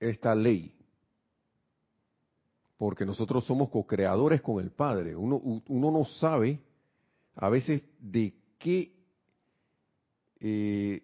[0.00, 0.74] esta ley
[2.80, 5.14] porque nosotros somos co-creadores con el Padre.
[5.14, 6.58] Uno, uno, no sabe
[7.34, 8.90] a veces de qué,
[10.40, 11.02] eh,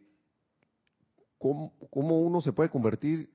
[1.37, 3.29] cómo, uno se puede convertir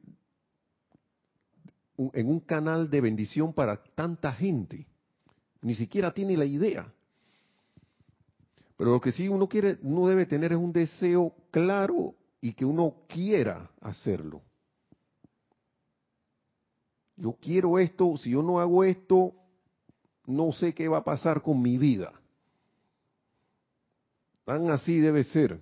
[1.97, 4.88] en un canal de bendición para tanta gente.
[5.62, 6.91] Ni siquiera tiene la idea.
[8.76, 12.66] Pero lo que sí uno quiere, uno debe tener es un deseo claro y que
[12.66, 14.41] uno quiera hacerlo
[17.16, 19.34] yo quiero esto, si yo no hago esto,
[20.26, 22.14] no sé qué va a pasar con mi vida.
[24.45, 25.59] Tan así debe ser.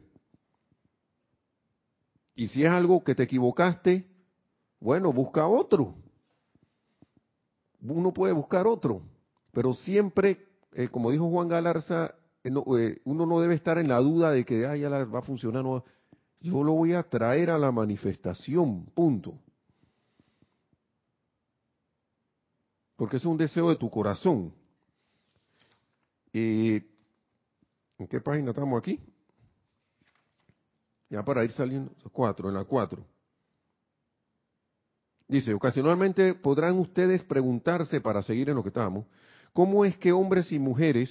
[2.35, 4.05] Y si es algo que te equivocaste,
[4.79, 5.95] bueno, busca otro.
[7.81, 9.01] Uno puede buscar otro,
[9.51, 13.99] pero siempre, eh, como dijo Juan Galarza, eh, eh, uno no debe estar en la
[13.99, 15.63] duda de que ya va a funcionar.
[15.63, 15.83] No.
[16.41, 19.33] Yo lo voy a traer a la manifestación, punto.
[22.99, 24.53] Porque es un deseo de tu corazón.
[26.33, 26.85] ¿En
[28.09, 28.99] qué página estamos aquí?
[31.09, 33.05] Ya para ir saliendo, cuatro, en la cuatro.
[35.29, 39.05] Dice, ocasionalmente podrán ustedes preguntarse, para seguir en lo que estamos,
[39.53, 41.09] ¿cómo es que hombres y mujeres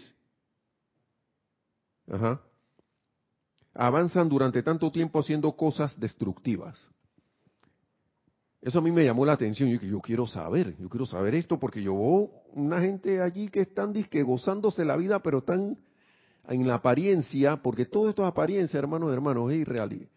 [3.72, 6.86] avanzan durante tanto tiempo haciendo cosas destructivas?
[8.61, 9.68] Eso a mí me llamó la atención.
[9.70, 13.61] Yo, yo quiero saber, yo quiero saber esto porque yo veo una gente allí que
[13.61, 15.78] están disque gozándose la vida, pero están
[16.48, 20.09] en la apariencia, porque todo esto es apariencia, hermanos, hermanos, es irreal.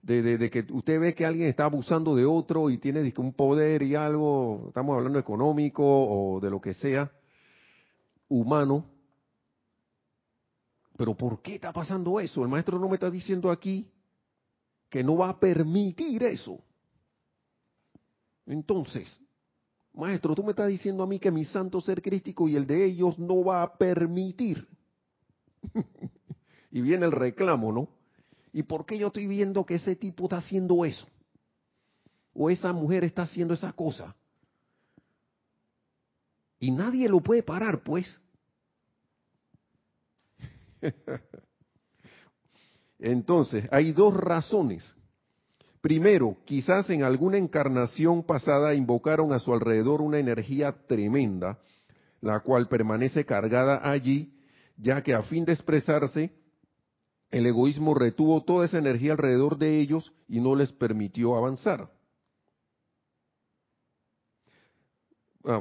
[0.00, 3.82] De, de, que usted ve que alguien está abusando de otro y tiene un poder
[3.82, 7.10] y algo, estamos hablando económico o de lo que sea,
[8.28, 8.86] humano.
[10.96, 12.42] Pero ¿por qué está pasando eso?
[12.42, 13.90] El maestro no me está diciendo aquí
[14.88, 16.60] que no va a permitir eso.
[18.48, 19.20] Entonces,
[19.92, 22.82] maestro, tú me estás diciendo a mí que mi santo ser crístico y el de
[22.86, 24.66] ellos no va a permitir.
[26.70, 27.88] y viene el reclamo, ¿no?
[28.52, 31.06] ¿Y por qué yo estoy viendo que ese tipo está haciendo eso?
[32.32, 34.16] O esa mujer está haciendo esa cosa.
[36.58, 38.08] Y nadie lo puede parar, pues.
[42.98, 44.94] Entonces, hay dos razones
[45.80, 51.58] Primero, quizás en alguna encarnación pasada invocaron a su alrededor una energía tremenda,
[52.20, 54.34] la cual permanece cargada allí,
[54.76, 56.32] ya que a fin de expresarse,
[57.30, 61.90] el egoísmo retuvo toda esa energía alrededor de ellos y no les permitió avanzar.
[65.44, 65.60] Ah,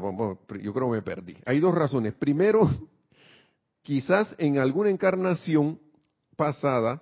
[0.61, 1.38] yo creo que me perdí.
[1.45, 2.13] Hay dos razones.
[2.15, 2.70] Primero,
[3.84, 5.80] quizás en alguna encarnación
[6.36, 7.01] pasada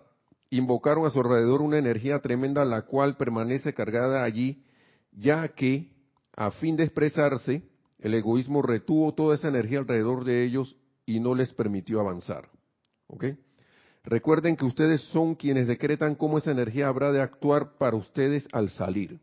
[0.58, 4.64] invocaron a su alrededor una energía tremenda la cual permanece cargada allí,
[5.12, 5.91] ya que
[6.36, 7.64] a fin de expresarse,
[7.99, 10.76] el egoísmo retuvo toda esa energía alrededor de ellos
[11.06, 12.49] y no les permitió avanzar.
[13.08, 13.26] ¿Ok?
[14.03, 18.70] Recuerden que ustedes son quienes decretan cómo esa energía habrá de actuar para ustedes al
[18.70, 19.20] salir.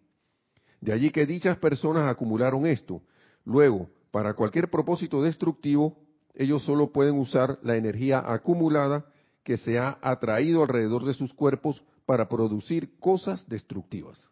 [0.81, 3.03] De allí que dichas personas acumularon esto.
[3.45, 5.97] Luego, para cualquier propósito destructivo,
[6.35, 9.07] ellos solo pueden usar la energía acumulada
[9.43, 14.29] que se ha atraído alrededor de sus cuerpos para producir cosas destructivas.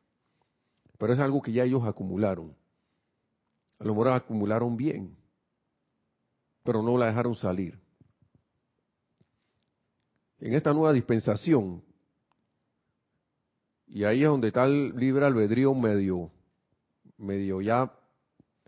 [0.98, 2.54] Pero es algo que ya ellos acumularon.
[3.78, 5.16] A lo mejor acumularon bien,
[6.62, 7.78] pero no la dejaron salir.
[10.38, 11.82] En esta nueva dispensación,
[13.86, 16.30] y ahí es donde está el libre albedrío medio,
[17.16, 17.92] medio ya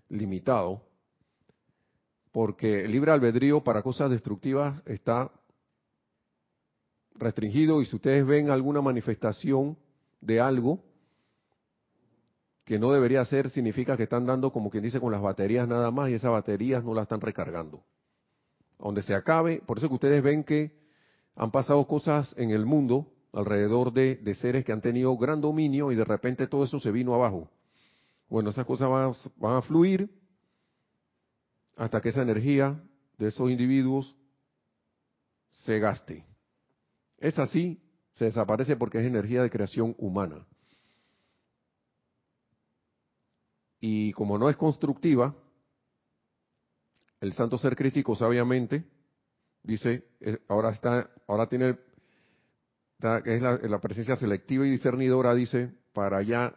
[0.09, 0.83] limitado,
[2.33, 5.31] porque el libre albedrío para cosas destructivas está
[7.15, 9.77] restringido y si ustedes ven alguna manifestación
[10.21, 10.83] de algo,
[12.65, 15.91] que no debería ser, significa que están dando, como quien dice, con las baterías nada
[15.91, 17.83] más y esas baterías no las están recargando.
[18.79, 20.81] Donde se acabe, por eso que ustedes ven que
[21.35, 25.97] han pasado cosas en el mundo alrededor de, seres que han tenido gran dominio y
[25.97, 27.51] de repente todo eso se vino abajo.
[28.29, 30.11] Bueno, esas cosas van, van a fluir
[31.77, 32.81] hasta que esa energía
[33.19, 34.15] de esos individuos
[35.65, 36.32] se gaste.
[37.23, 37.81] Es así,
[38.13, 40.47] se desaparece porque es energía de creación humana.
[43.85, 45.35] y como no es constructiva,
[47.21, 48.89] el santo ser crítico sabiamente
[49.65, 50.07] dice,
[50.47, 51.77] ahora está, ahora tiene,
[53.25, 56.55] es la, presencia selectiva y discernidora, dice, para allá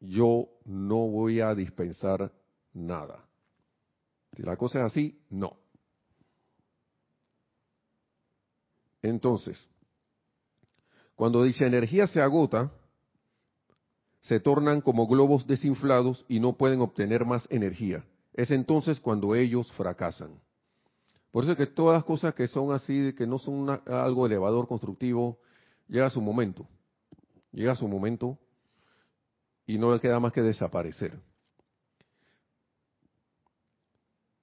[0.00, 2.30] yo no voy a dispensar
[2.74, 3.24] nada.
[4.36, 5.56] Si la cosa es así, no.
[9.00, 9.66] Entonces,
[11.16, 12.70] cuando dicha energía se agota,
[14.20, 18.04] se tornan como globos desinflados y no pueden obtener más energía.
[18.34, 20.38] Es entonces cuando ellos fracasan.
[21.30, 24.68] Por eso es que todas las cosas que son así, que no son algo elevador,
[24.68, 25.38] constructivo,
[25.88, 26.66] llega su momento.
[27.50, 28.38] Llega su momento
[29.66, 31.18] y no le queda más que desaparecer.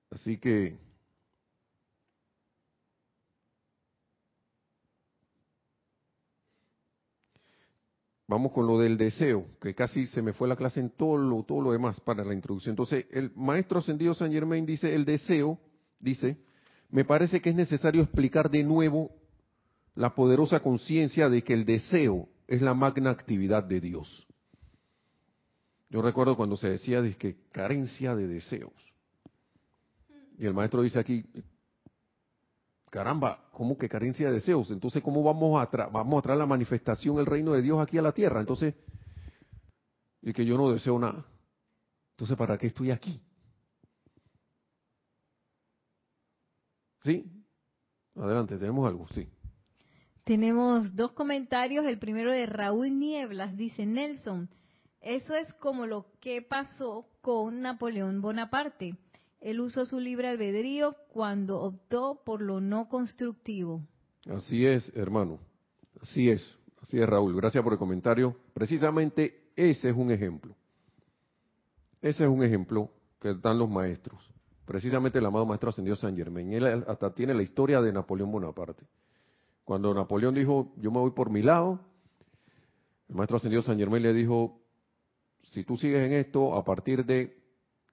[0.09, 0.77] Así que
[8.27, 11.43] Vamos con lo del deseo, que casi se me fue la clase en todo lo,
[11.43, 12.71] todo lo demás para la introducción.
[12.71, 15.59] Entonces, el maestro ascendido San Germain dice, el deseo,
[15.99, 16.37] dice,
[16.89, 19.11] me parece que es necesario explicar de nuevo
[19.95, 24.27] la poderosa conciencia de que el deseo es la magna actividad de Dios.
[25.89, 28.73] Yo recuerdo cuando se decía de que carencia de deseos.
[30.39, 31.25] Y el maestro dice aquí,
[32.93, 34.69] caramba, ¿cómo que carencia de deseos?
[34.69, 38.03] Entonces, ¿cómo vamos a, vamos a traer la manifestación, el reino de Dios aquí a
[38.03, 38.39] la tierra?
[38.39, 38.75] Entonces,
[40.21, 41.25] y que yo no deseo nada.
[42.11, 43.19] Entonces, ¿para qué estoy aquí?
[47.01, 47.25] ¿Sí?
[48.15, 49.27] Adelante, tenemos algo, sí.
[50.23, 51.85] Tenemos dos comentarios.
[51.85, 54.51] El primero de Raúl Nieblas dice, Nelson,
[55.01, 58.95] eso es como lo que pasó con Napoleón Bonaparte.
[59.43, 63.81] Él usó su libre albedrío cuando optó por lo no constructivo.
[64.29, 65.37] Así es, hermano.
[66.01, 66.57] Así es.
[66.81, 67.35] Así es, Raúl.
[67.35, 68.37] Gracias por el comentario.
[68.53, 70.55] Precisamente ese es un ejemplo.
[72.01, 72.89] Ese es un ejemplo
[73.19, 74.21] que dan los maestros.
[74.65, 76.53] Precisamente el amado maestro ascendió San Germain.
[76.53, 78.85] Él hasta tiene la historia de Napoleón Bonaparte.
[79.65, 81.81] Cuando Napoleón dijo, yo me voy por mi lado,
[83.09, 84.61] el maestro ascendido San Germain le dijo,
[85.41, 87.43] si tú sigues en esto, a partir de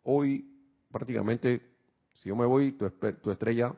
[0.04, 0.49] hoy
[0.90, 1.62] prácticamente,
[2.14, 2.86] si yo me voy, tu,
[3.30, 3.74] estrella,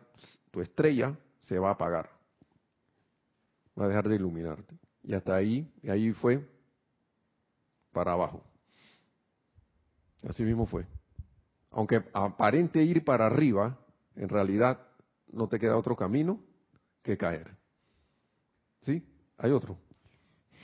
[0.50, 2.10] tu estrella se va a apagar.
[3.78, 4.76] Va a dejar de iluminarte.
[5.02, 6.46] Y hasta ahí, y ahí fue
[7.92, 8.42] para abajo.
[10.28, 10.86] Así mismo fue.
[11.70, 13.78] Aunque aparente ir para arriba,
[14.14, 14.80] en realidad
[15.32, 16.40] no te queda otro camino
[17.02, 17.56] que caer.
[18.82, 19.02] ¿Sí?
[19.38, 19.78] Hay otro.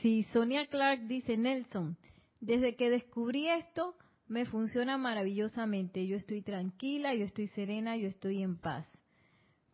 [0.01, 1.96] Sí, Sonia Clark dice, Nelson,
[2.40, 3.96] desde que descubrí esto,
[4.29, 6.07] me funciona maravillosamente.
[6.07, 8.87] Yo estoy tranquila, yo estoy serena, yo estoy en paz.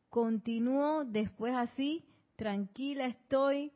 [0.09, 2.05] Continúo después así,
[2.37, 3.73] tranquila estoy,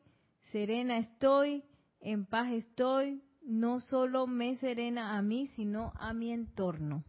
[0.51, 1.63] serena estoy,
[1.99, 7.03] en paz estoy, no solo me serena a mí, sino a mi entorno.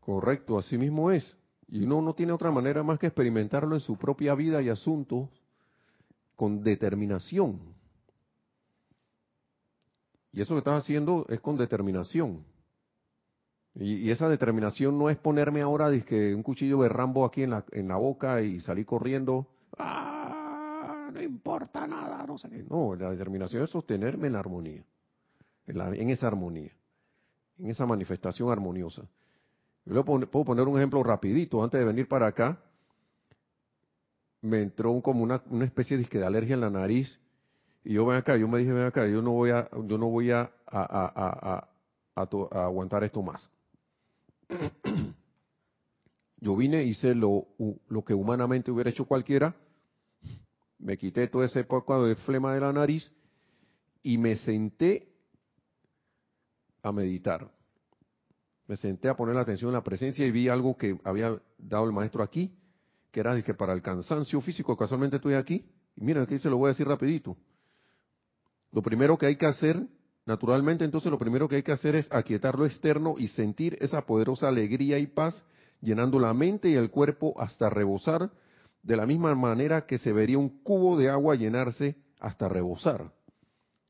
[0.00, 1.36] Correcto, así mismo es.
[1.68, 5.30] Y uno no tiene otra manera más que experimentarlo en su propia vida y asuntos
[6.36, 7.74] con determinación.
[10.32, 12.44] Y eso que estás haciendo es con determinación
[13.78, 17.64] Y, esa determinación no es ponerme ahora que un cuchillo de Rambo aquí en la,
[17.72, 19.46] en la boca y salir corriendo.
[19.78, 21.10] ¡Ah!
[21.12, 22.64] No importa nada, no sé qué.
[22.68, 24.82] No, la determinación es sostenerme en la armonía,
[25.66, 26.70] en, esa armonía,
[27.58, 29.02] en esa manifestación armoniosa.
[29.84, 31.62] Yo puedo poner un ejemplo rapidito.
[31.62, 32.58] Antes de venir para acá,
[34.40, 37.18] me entró como una, una especie de, de alergia en la nariz
[37.84, 40.08] y yo ven acá, yo me dije ven acá, yo no voy a, yo no
[40.08, 41.68] voy a, a,
[42.14, 43.50] a aguantar esto más.
[46.40, 47.48] Yo vine, hice lo,
[47.88, 49.56] lo que humanamente hubiera hecho cualquiera,
[50.78, 53.10] me quité todo ese poco de flema de la nariz
[54.02, 55.08] y me senté
[56.82, 57.50] a meditar.
[58.68, 61.84] Me senté a poner la atención en la presencia y vi algo que había dado
[61.84, 62.52] el maestro aquí,
[63.10, 65.64] que era que para el cansancio físico, casualmente estoy aquí,
[65.96, 67.36] y mira, aquí se lo voy a decir rapidito.
[68.72, 69.86] Lo primero que hay que hacer
[70.26, 74.02] Naturalmente, entonces lo primero que hay que hacer es aquietar lo externo y sentir esa
[74.04, 75.44] poderosa alegría y paz
[75.80, 78.32] llenando la mente y el cuerpo hasta rebosar,
[78.82, 83.12] de la misma manera que se vería un cubo de agua llenarse hasta rebosar.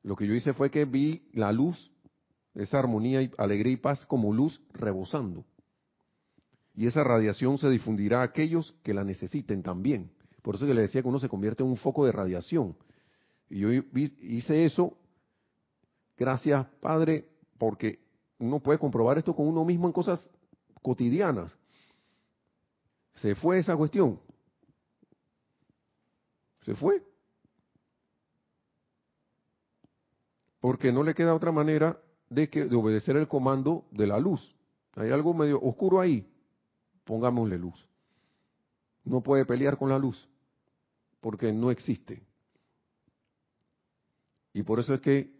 [0.02, 1.90] Lo que yo hice fue que vi la luz,
[2.54, 5.44] esa armonía, y alegría y paz como luz rebosando.
[6.74, 10.10] Y esa radiación se difundirá a aquellos que la necesiten también.
[10.42, 12.76] Por eso que le decía que uno se convierte en un foco de radiación.
[13.48, 14.98] Y yo hice eso
[16.16, 18.00] Gracias, Padre, porque
[18.38, 20.28] uno puede comprobar esto con uno mismo en cosas
[20.82, 21.56] cotidianas.
[23.14, 24.20] Se fue esa cuestión.
[26.62, 27.02] Se fue.
[30.60, 34.54] Porque no le queda otra manera de, que, de obedecer el comando de la luz.
[34.94, 36.30] Hay algo medio oscuro ahí.
[37.04, 37.88] Pongámosle luz.
[39.04, 40.28] No puede pelear con la luz.
[41.20, 42.22] Porque no existe.
[44.52, 45.35] Y por eso es que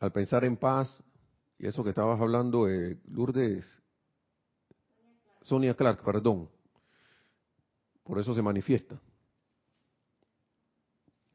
[0.00, 1.02] al pensar en paz,
[1.58, 3.66] y eso que estabas hablando, de Lourdes,
[5.42, 6.48] Sonia Clark, perdón,
[8.04, 9.00] por eso se manifiesta.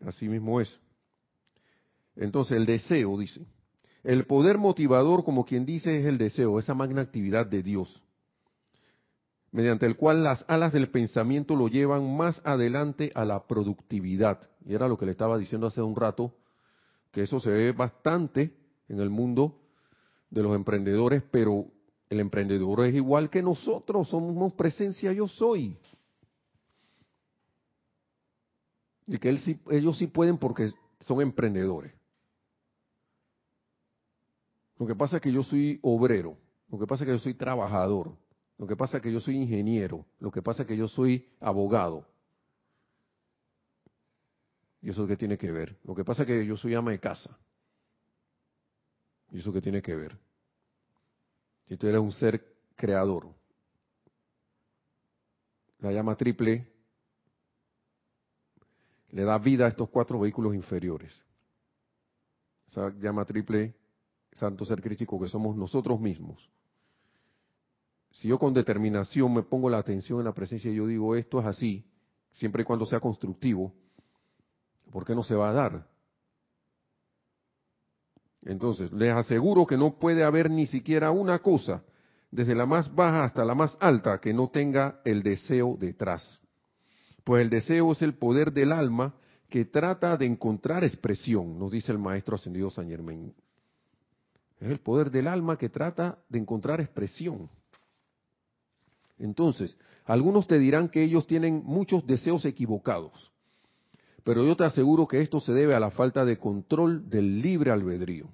[0.05, 0.79] Así mismo es.
[2.15, 3.45] Entonces, el deseo, dice.
[4.03, 8.01] El poder motivador, como quien dice, es el deseo, esa magna actividad de Dios,
[9.51, 14.49] mediante el cual las alas del pensamiento lo llevan más adelante a la productividad.
[14.65, 16.35] Y era lo que le estaba diciendo hace un rato,
[17.13, 18.51] que eso se ve bastante
[18.89, 19.61] en el mundo
[20.31, 21.67] de los emprendedores, pero
[22.09, 25.77] el emprendedor es igual que nosotros, somos presencia yo soy.
[29.05, 29.39] Y que él
[29.69, 31.93] ellos sí pueden porque son emprendedores.
[34.79, 36.35] Lo que pasa es que yo soy obrero,
[36.69, 38.17] lo que pasa es que yo soy trabajador,
[38.57, 41.29] lo que pasa es que yo soy ingeniero, lo que pasa es que yo soy
[41.39, 42.07] abogado.
[44.83, 45.79] ¿Y eso qué tiene que ver?
[45.85, 47.39] Lo que pasa es que yo soy ama de casa.
[49.31, 50.19] ¿Y eso qué tiene que ver?
[51.65, 53.33] Si tú eres un ser creador,
[55.79, 56.67] la llama triple
[59.11, 61.13] le da vida a estos cuatro vehículos inferiores.
[62.67, 63.73] Esa llama triple,
[64.33, 66.49] santo ser crítico que somos nosotros mismos.
[68.11, 71.39] Si yo con determinación me pongo la atención en la presencia y yo digo esto
[71.39, 71.85] es así,
[72.31, 73.73] siempre y cuando sea constructivo,
[74.93, 75.87] ¿por qué no se va a dar?
[78.43, 81.83] Entonces, les aseguro que no puede haber ni siquiera una cosa,
[82.29, 86.39] desde la más baja hasta la más alta, que no tenga el deseo detrás.
[87.23, 89.15] Pues el deseo es el poder del alma
[89.49, 93.33] que trata de encontrar expresión, nos dice el maestro ascendido San Germain.
[94.59, 97.49] Es el poder del alma que trata de encontrar expresión.
[99.17, 103.32] Entonces, algunos te dirán que ellos tienen muchos deseos equivocados.
[104.23, 107.71] Pero yo te aseguro que esto se debe a la falta de control del libre
[107.71, 108.29] albedrío.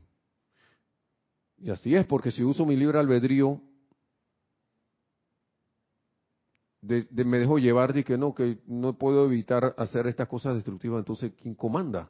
[1.58, 3.62] Y así es, porque si uso mi libre albedrío,
[6.82, 11.34] me dejo llevar de que no, que no puedo evitar hacer estas cosas destructivas, entonces
[11.42, 12.10] ¿quién comanda?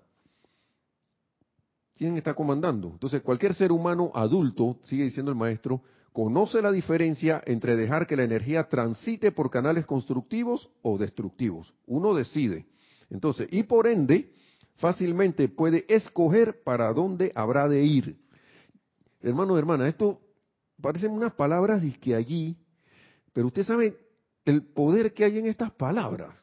[1.95, 2.89] ¿Quién está comandando?
[2.89, 5.81] Entonces cualquier ser humano adulto, sigue diciendo el maestro,
[6.13, 11.73] conoce la diferencia entre dejar que la energía transite por canales constructivos o destructivos.
[11.87, 12.67] Uno decide.
[13.09, 14.33] Entonces, y por ende,
[14.75, 18.19] fácilmente puede escoger para dónde habrá de ir.
[19.21, 20.21] Hermano, hermana, esto
[20.81, 22.57] parecen unas palabras que allí,
[23.33, 23.97] pero usted sabe
[24.45, 26.35] el poder que hay en estas palabras.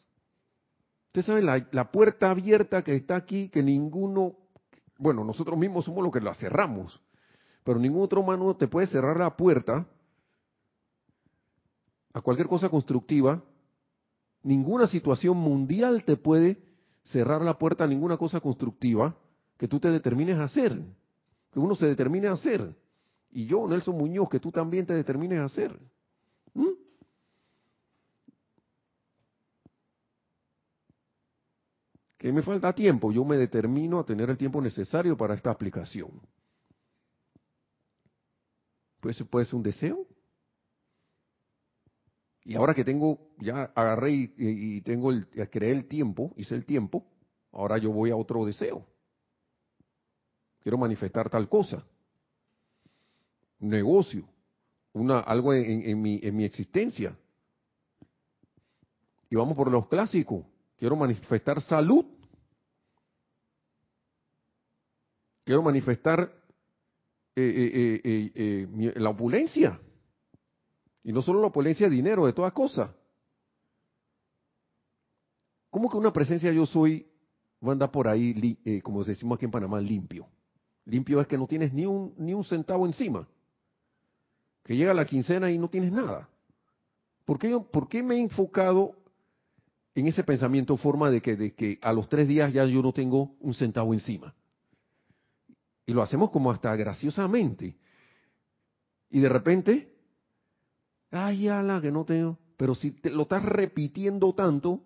[1.06, 4.36] Usted sabe la, la puerta abierta que está aquí, que ninguno,
[4.98, 7.00] bueno, nosotros mismos somos los que la cerramos,
[7.64, 9.86] pero ningún otro humano te puede cerrar la puerta
[12.12, 13.42] a cualquier cosa constructiva
[14.46, 16.62] ninguna situación mundial te puede
[17.10, 19.16] cerrar la puerta a ninguna cosa constructiva
[19.58, 20.80] que tú te determines a hacer,
[21.52, 22.74] que uno se determine a hacer.
[23.32, 25.76] Y yo, Nelson Muñoz, que tú también te determines a hacer.
[26.54, 26.68] ¿Mm?
[32.16, 36.20] Que me falta tiempo, yo me determino a tener el tiempo necesario para esta aplicación.
[39.00, 40.06] Pues puede ser un deseo.
[42.46, 47.04] Y ahora que tengo, ya agarré y, tengo el, creé el tiempo, hice el tiempo,
[47.50, 48.86] ahora yo voy a otro deseo.
[50.60, 51.84] Quiero manifestar tal cosa.
[53.58, 54.28] Negocio,
[54.92, 57.18] una, algo en, mi, en mi existencia.
[59.28, 60.46] Y vamos por los clásicos.
[60.76, 62.04] Quiero manifestar salud.
[65.42, 66.32] Quiero manifestar
[67.34, 69.80] eh, eh, eh, la opulencia.
[71.06, 72.90] Y no solo la opulencia de dinero, de todas cosas.
[75.70, 77.06] ¿Cómo que una presencia yo soy
[77.64, 80.26] va a andar por ahí, eh, como decimos aquí en Panamá, limpio?
[80.84, 83.28] Limpio es que no tienes ni un, ni un centavo encima.
[84.64, 86.28] Que llega la quincena y no tienes nada.
[87.24, 88.96] ¿Por qué, ¿Por qué me he enfocado
[89.94, 92.92] en ese pensamiento forma de que, de que a los tres días ya yo no
[92.92, 94.34] tengo un centavo encima?
[95.86, 97.76] Y lo hacemos como hasta graciosamente.
[99.08, 99.95] Y de repente
[101.16, 102.38] Ay, ala, que no tengo.
[102.56, 104.82] Pero si te lo estás repitiendo tanto,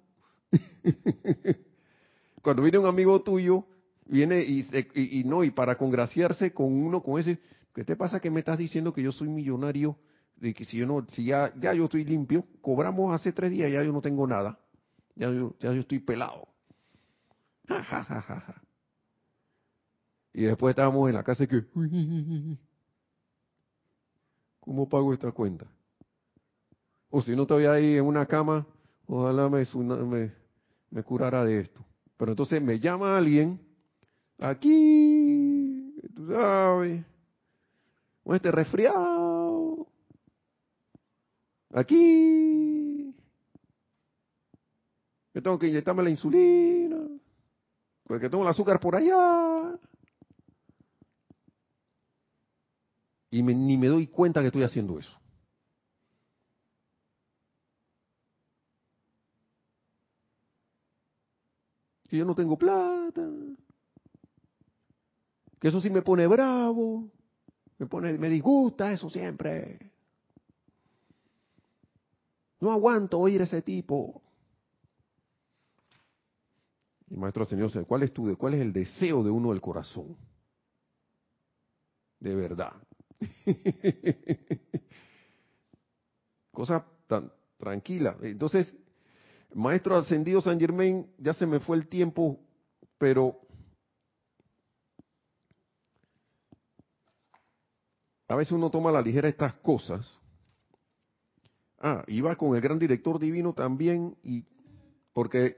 [2.42, 3.64] cuando viene un amigo tuyo,
[4.06, 7.38] viene y, no, y para congraciarse con uno con ese,
[7.74, 9.96] ¿qué te pasa que me estás diciendo que yo soy millonario?
[10.36, 13.70] De que si yo no, si ya, ya yo estoy limpio, cobramos hace tres días,
[13.70, 14.58] ya yo no tengo nada.
[15.14, 16.48] Ya yo, ya yo estoy pelado.
[20.32, 21.64] y después estábamos en la casa y que,
[24.60, 25.66] ¿cómo pago esta cuenta?
[27.10, 28.64] O si no estoy ahí en una cama,
[29.06, 29.66] ojalá me,
[30.90, 31.84] me, curara de esto.
[32.16, 33.60] Pero entonces me llama alguien,
[34.38, 37.04] aquí, tú sabes,
[38.22, 39.88] con este resfriado,
[41.72, 43.12] aquí,
[45.32, 47.08] que tengo que inyectarme la insulina,
[48.04, 49.76] porque tengo el azúcar por allá.
[53.32, 55.19] Y ni me doy cuenta que estoy haciendo eso.
[62.10, 63.24] Que yo no tengo plata,
[65.60, 67.08] que eso sí me pone bravo,
[67.78, 69.92] me pone, me disgusta eso siempre.
[72.58, 74.22] No aguanto oír ese tipo.
[77.08, 80.16] Y maestro Señor, ¿cuál es tu, cuál es el deseo de uno del corazón?
[82.18, 82.72] De verdad.
[86.50, 88.16] Cosa tan tranquila.
[88.20, 88.74] Entonces,
[89.54, 92.38] Maestro ascendido San Germain, ya se me fue el tiempo,
[92.98, 93.40] pero
[98.28, 100.16] a veces uno toma la ligera estas cosas.
[101.78, 104.44] Ah, iba con el gran director divino también, y
[105.12, 105.56] porque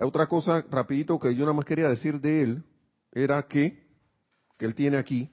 [0.00, 2.64] otra cosa rapidito que yo nada más quería decir de él
[3.12, 3.86] era que,
[4.56, 5.30] que él tiene aquí,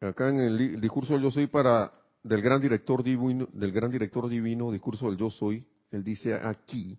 [0.00, 1.92] acá en el discurso yo soy para
[2.24, 6.98] del gran director divino, del gran director divino, discurso del yo soy, él dice aquí,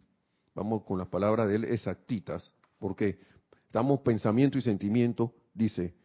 [0.53, 3.19] vamos con las palabras de él exactitas, porque
[3.65, 5.95] estamos pensamiento y sentimiento, dice,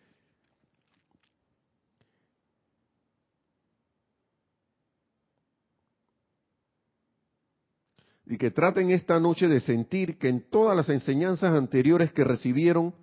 [8.24, 12.94] y que traten esta noche de sentir que en todas las enseñanzas anteriores que recibieron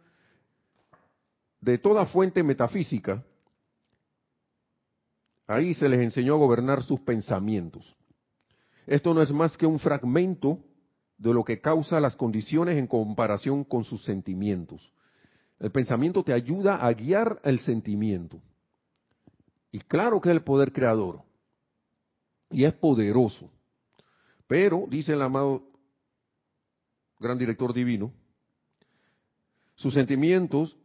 [1.62, 3.24] de toda fuente metafísica,
[5.48, 7.96] Ahí se les enseñó a gobernar sus pensamientos.
[8.86, 10.60] Esto no es más que un fragmento
[11.18, 14.92] de lo que causa las condiciones en comparación con sus sentimientos.
[15.60, 18.42] El pensamiento te ayuda a guiar el sentimiento.
[19.72, 21.24] Y claro que es el poder creador.
[22.52, 23.50] Y es poderoso.
[24.48, 25.64] Pero, dice el amado
[27.20, 28.12] gran director divino,
[29.76, 30.78] sus sentimientos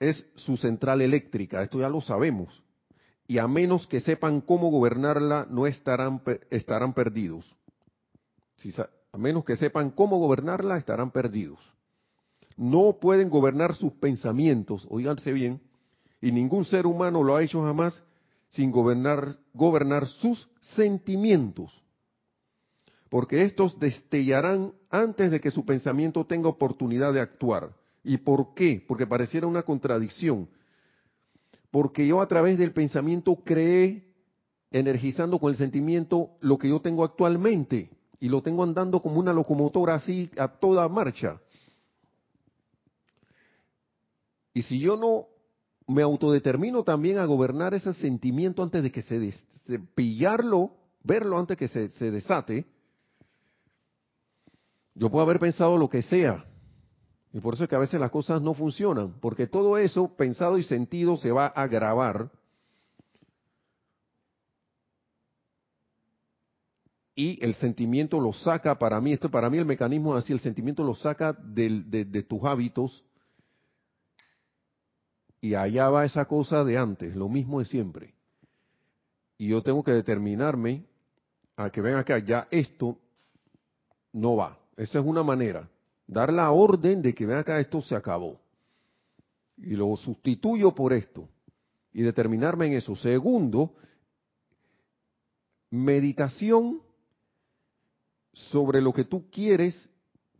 [0.00, 1.62] es su central eléctrica.
[1.62, 2.62] Esto ya lo sabemos
[3.28, 7.56] y a menos que sepan cómo gobernarla, no estarán, estarán perdidos.
[9.12, 11.58] a menos que sepan cómo gobernarla, estarán perdidos.
[12.56, 15.60] No pueden gobernar sus pensamientos, oíganse bien,
[16.20, 18.02] y ningún ser humano lo ha hecho jamás
[18.50, 21.82] sin gobernar, gobernar sus sentimientos.
[23.10, 27.74] Porque estos destellarán antes de que su pensamiento tenga oportunidad de actuar.
[28.02, 28.84] ¿Y por qué?
[28.86, 30.48] Porque pareciera una contradicción
[31.76, 34.02] porque yo a través del pensamiento creé,
[34.70, 39.34] energizando con el sentimiento lo que yo tengo actualmente, y lo tengo andando como una
[39.34, 41.38] locomotora así a toda marcha.
[44.54, 45.26] Y si yo no
[45.86, 50.70] me autodetermino también a gobernar ese sentimiento antes de que se, pillarlo,
[51.04, 52.64] verlo antes que se desate.
[54.94, 56.42] Yo puedo haber pensado lo que sea,
[57.32, 60.58] y por eso es que a veces las cosas no funcionan, porque todo eso pensado
[60.58, 62.30] y sentido se va a grabar
[67.16, 70.40] y el sentimiento lo saca, para mí, esto para mí el mecanismo es así, el
[70.40, 73.02] sentimiento lo saca de, tus hábitos
[75.40, 78.14] y allá va esa cosa de antes, lo mismo de siempre.
[79.38, 80.84] Y yo tengo que determinarme
[81.56, 82.98] a que ven acá, ya esto
[84.12, 84.58] no va.
[84.76, 85.68] Esa es una manera.
[86.06, 88.40] Dar la orden de que ven acá, esto se acabó.
[89.56, 91.28] Y lo sustituyo por esto.
[91.92, 92.94] Y determinarme en eso.
[92.94, 93.74] Segundo,
[95.70, 96.80] meditación
[98.32, 99.88] sobre lo que tú quieres,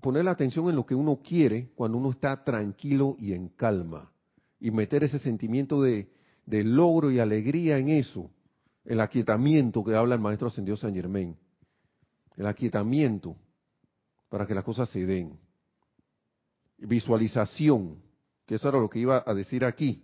[0.00, 4.12] poner la atención en lo que uno quiere cuando uno está tranquilo y en calma.
[4.60, 6.08] Y meter ese sentimiento de,
[6.46, 8.30] logro y alegría en eso.
[8.84, 11.36] El aquietamiento que habla el maestro ascendido San Germain.
[12.36, 13.36] El aquietamiento
[14.28, 15.45] para que las cosas se den.
[16.78, 18.02] Visualización,
[18.46, 20.02] que eso era lo que iba a decir aquí.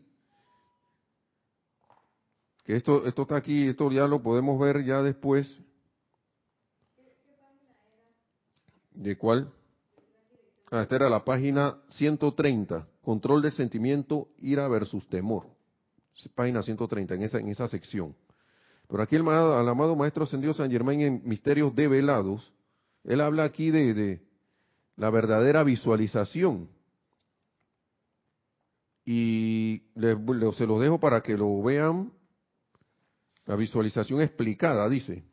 [2.64, 5.60] Que esto, esto está aquí, esto ya lo podemos ver ya después
[8.94, 9.50] ¿De cuál?
[10.70, 15.46] Ah, esta era la página 130, control de sentimiento, ira versus temor.
[16.34, 18.14] Página 130, en esa, en esa sección.
[18.88, 22.52] Pero aquí el, amado Maestro Ascendido San Germán en Misterios Develados,
[23.04, 24.22] él habla aquí de, de
[24.96, 26.68] la verdadera visualización.
[29.04, 32.12] Y se lo dejo para que lo vean.
[33.46, 35.24] La visualización explicada, dice.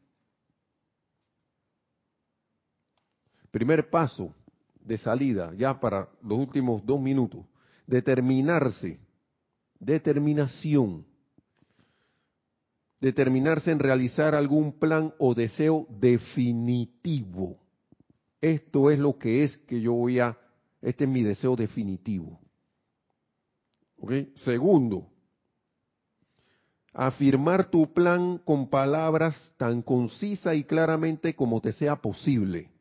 [3.52, 4.34] Primer paso
[4.80, 7.46] de salida, ya para los últimos dos minutos.
[7.86, 9.00] Determinarse.
[9.80, 11.06] Determinación.
[13.00, 17.58] Determinarse en realizar algún plan o deseo definitivo.
[18.42, 20.38] Esto es lo que es que yo voy a,
[20.82, 22.40] este es mi deseo definitivo.
[24.36, 25.10] Segundo,
[26.94, 32.72] afirmar tu plan con palabras tan concisa y claramente como te sea posible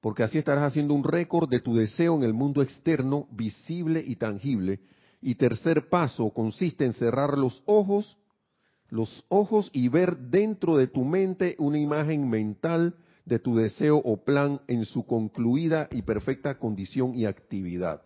[0.00, 4.16] porque así estarás haciendo un récord de tu deseo en el mundo externo, visible y
[4.16, 4.80] tangible.
[5.20, 8.16] Y tercer paso consiste en cerrar los ojos,
[8.90, 14.24] los ojos y ver dentro de tu mente una imagen mental de tu deseo o
[14.24, 18.02] plan en su concluida y perfecta condición y actividad.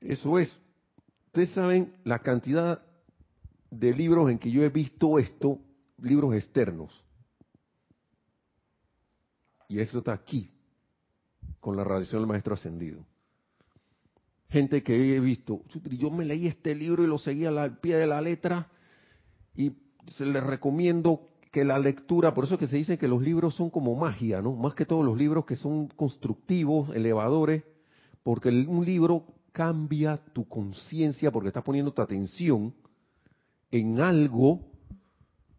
[0.00, 0.50] Eso es.
[1.26, 2.82] Ustedes saben la cantidad
[3.70, 5.60] de libros en que yo he visto esto
[5.98, 6.90] libros externos.
[9.68, 10.50] Y esto está aquí,
[11.60, 13.04] con la radiación del Maestro Ascendido.
[14.50, 15.62] Gente que he visto,
[15.98, 18.68] yo me leí este libro y lo seguí al pie de la letra
[19.54, 19.72] y
[20.08, 23.54] se les recomiendo que la lectura, por eso es que se dice que los libros
[23.54, 24.54] son como magia, ¿no?
[24.54, 27.64] Más que todos los libros que son constructivos, elevadores,
[28.22, 32.74] porque un libro cambia tu conciencia porque estás poniendo tu atención
[33.70, 34.60] en algo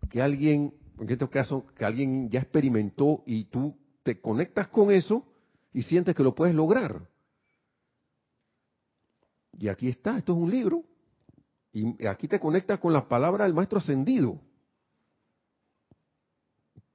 [0.10, 5.26] que alguien, en este caso, que alguien ya experimentó y tú te conectas con eso
[5.74, 7.11] y sientes que lo puedes lograr.
[9.62, 10.84] Y aquí está, esto es un libro.
[11.72, 14.41] Y aquí te conectas con las palabras del Maestro Ascendido,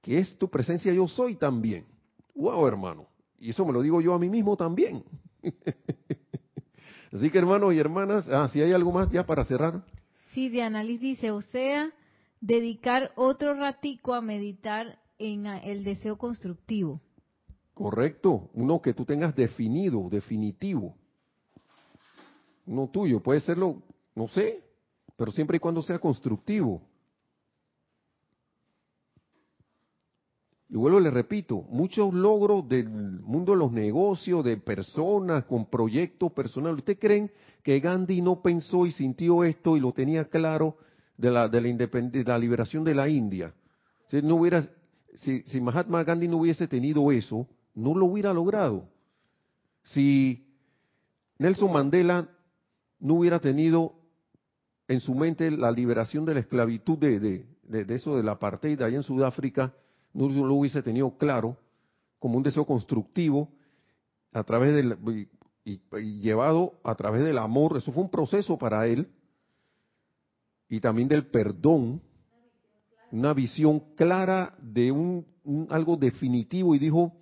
[0.03, 1.87] que es tu presencia yo soy también.
[2.35, 3.07] Wow, hermano.
[3.39, 5.05] Y eso me lo digo yo a mí mismo también.
[7.13, 9.85] Así que hermanos y hermanas, ah, si hay algo más ya para cerrar.
[10.35, 11.93] Sí, Diana Liz dice, o sea,
[12.41, 17.01] dedicar otro ratico a meditar en el deseo constructivo.
[17.75, 20.97] Correcto, uno que tú tengas definido, definitivo.
[22.67, 23.83] No tuyo, puede serlo,
[24.15, 24.63] no sé,
[25.17, 26.83] pero siempre y cuando sea constructivo.
[30.69, 36.33] Y vuelvo, le repito, muchos logros del mundo de los negocios, de personas con proyectos
[36.33, 36.79] personales.
[36.79, 37.31] ¿Ustedes creen
[37.63, 40.77] que Gandhi no pensó y sintió esto y lo tenía claro
[41.17, 43.55] de la, de la, de la liberación de la India.
[44.09, 44.63] Si, no hubiera,
[45.15, 48.89] si, si Mahatma Gandhi no hubiese tenido eso, no lo hubiera logrado.
[49.85, 50.47] Si
[51.39, 52.29] Nelson Mandela
[52.99, 53.95] no hubiera tenido
[54.89, 57.47] en su mente la liberación de la esclavitud de, de,
[57.85, 59.75] de, eso de la apartheid allá en Sudáfrica,
[60.13, 61.57] no lo hubiese tenido claro
[62.19, 63.51] como un deseo constructivo
[64.33, 64.97] a través del
[65.65, 65.81] y
[66.21, 69.09] llevado a través del amor, eso fue un proceso para él,
[70.69, 72.01] y también del perdón,
[73.11, 75.27] una visión clara de un,
[75.71, 76.75] algo definitivo.
[76.75, 77.13] Y dijo,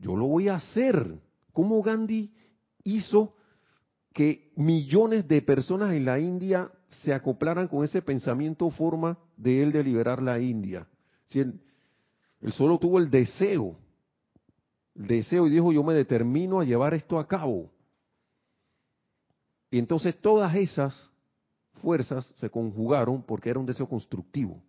[0.00, 1.18] yo lo voy a hacer.
[1.52, 2.32] ¿Cómo Gandhi
[2.82, 3.34] hizo
[4.12, 6.70] que millones de personas en la India
[7.02, 10.86] se acoplaran con ese pensamiento forma de él de liberar la India?
[11.26, 11.60] Si él,
[12.52, 13.76] solo tuvo el deseo,
[14.94, 17.70] el deseo y dijo, yo me determino a llevar esto a cabo.
[19.70, 21.10] Y entonces todas esas
[21.80, 24.62] fuerzas se conjugaron porque era un deseo constructivo.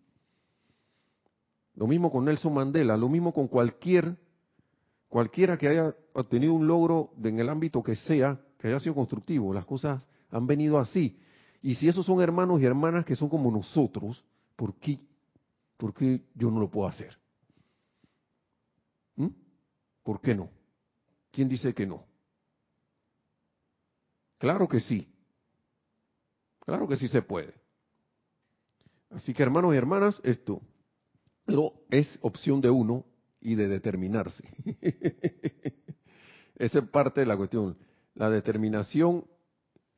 [1.75, 4.15] Lo mismo con Nelson Mandela, lo mismo con cualquier
[5.13, 9.53] cualquiera que haya obtenido un logro en el ámbito que sea, que haya sido constructivo,
[9.53, 11.19] las cosas han venido así.
[11.61, 14.23] Y si esos son hermanos y hermanas que son como nosotros,
[14.55, 14.97] ¿por qué,
[15.75, 17.17] por qué yo no lo puedo hacer?
[19.17, 19.27] ¿Mm?
[20.01, 20.49] ¿Por qué no?
[21.29, 22.05] ¿Quién dice que no?
[24.37, 25.13] Claro que sí.
[26.61, 27.53] Claro que sí se puede.
[29.09, 30.61] Así que hermanos y hermanas, esto
[31.45, 33.05] pero es opción de uno
[33.41, 34.43] y de determinarse.
[36.55, 37.77] Esa es parte de la cuestión,
[38.15, 39.25] la determinación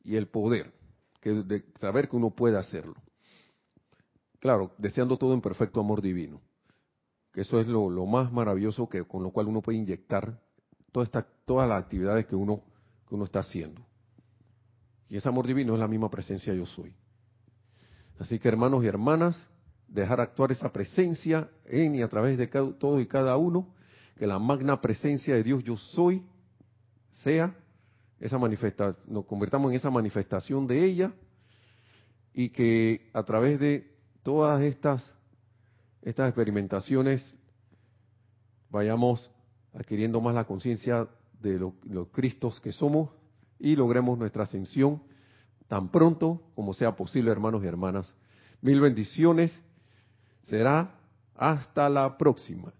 [0.03, 0.73] y el poder,
[1.21, 2.95] que de saber que uno puede hacerlo.
[4.39, 6.41] Claro, deseando todo en perfecto amor divino,
[7.33, 10.39] que eso es lo, más maravilloso que con lo cual uno puede inyectar
[10.91, 12.63] toda todas las actividades que uno,
[13.07, 13.85] que uno está haciendo.
[15.09, 16.95] Y ese amor divino es la misma presencia yo soy.
[18.19, 19.47] Así que hermanos y hermanas,
[19.87, 23.73] dejar actuar esa presencia en y a través de todo y cada uno,
[24.17, 26.25] que la magna presencia de Dios yo soy
[27.23, 27.55] sea
[28.19, 31.13] esa manifestación, nos convertamos en esa manifestación de ella
[32.33, 33.91] y que a través de
[34.23, 35.13] todas estas
[36.05, 37.35] estas experimentaciones
[38.69, 39.31] vayamos
[39.73, 41.07] adquiriendo más la conciencia
[41.41, 43.09] de los Cristos que somos
[43.59, 45.01] y logremos nuestra ascensión
[45.67, 48.15] tan pronto como sea posible, hermanos y hermanas.
[48.61, 49.59] Mil bendiciones.
[50.43, 50.95] Será
[51.35, 52.71] hasta la próxima.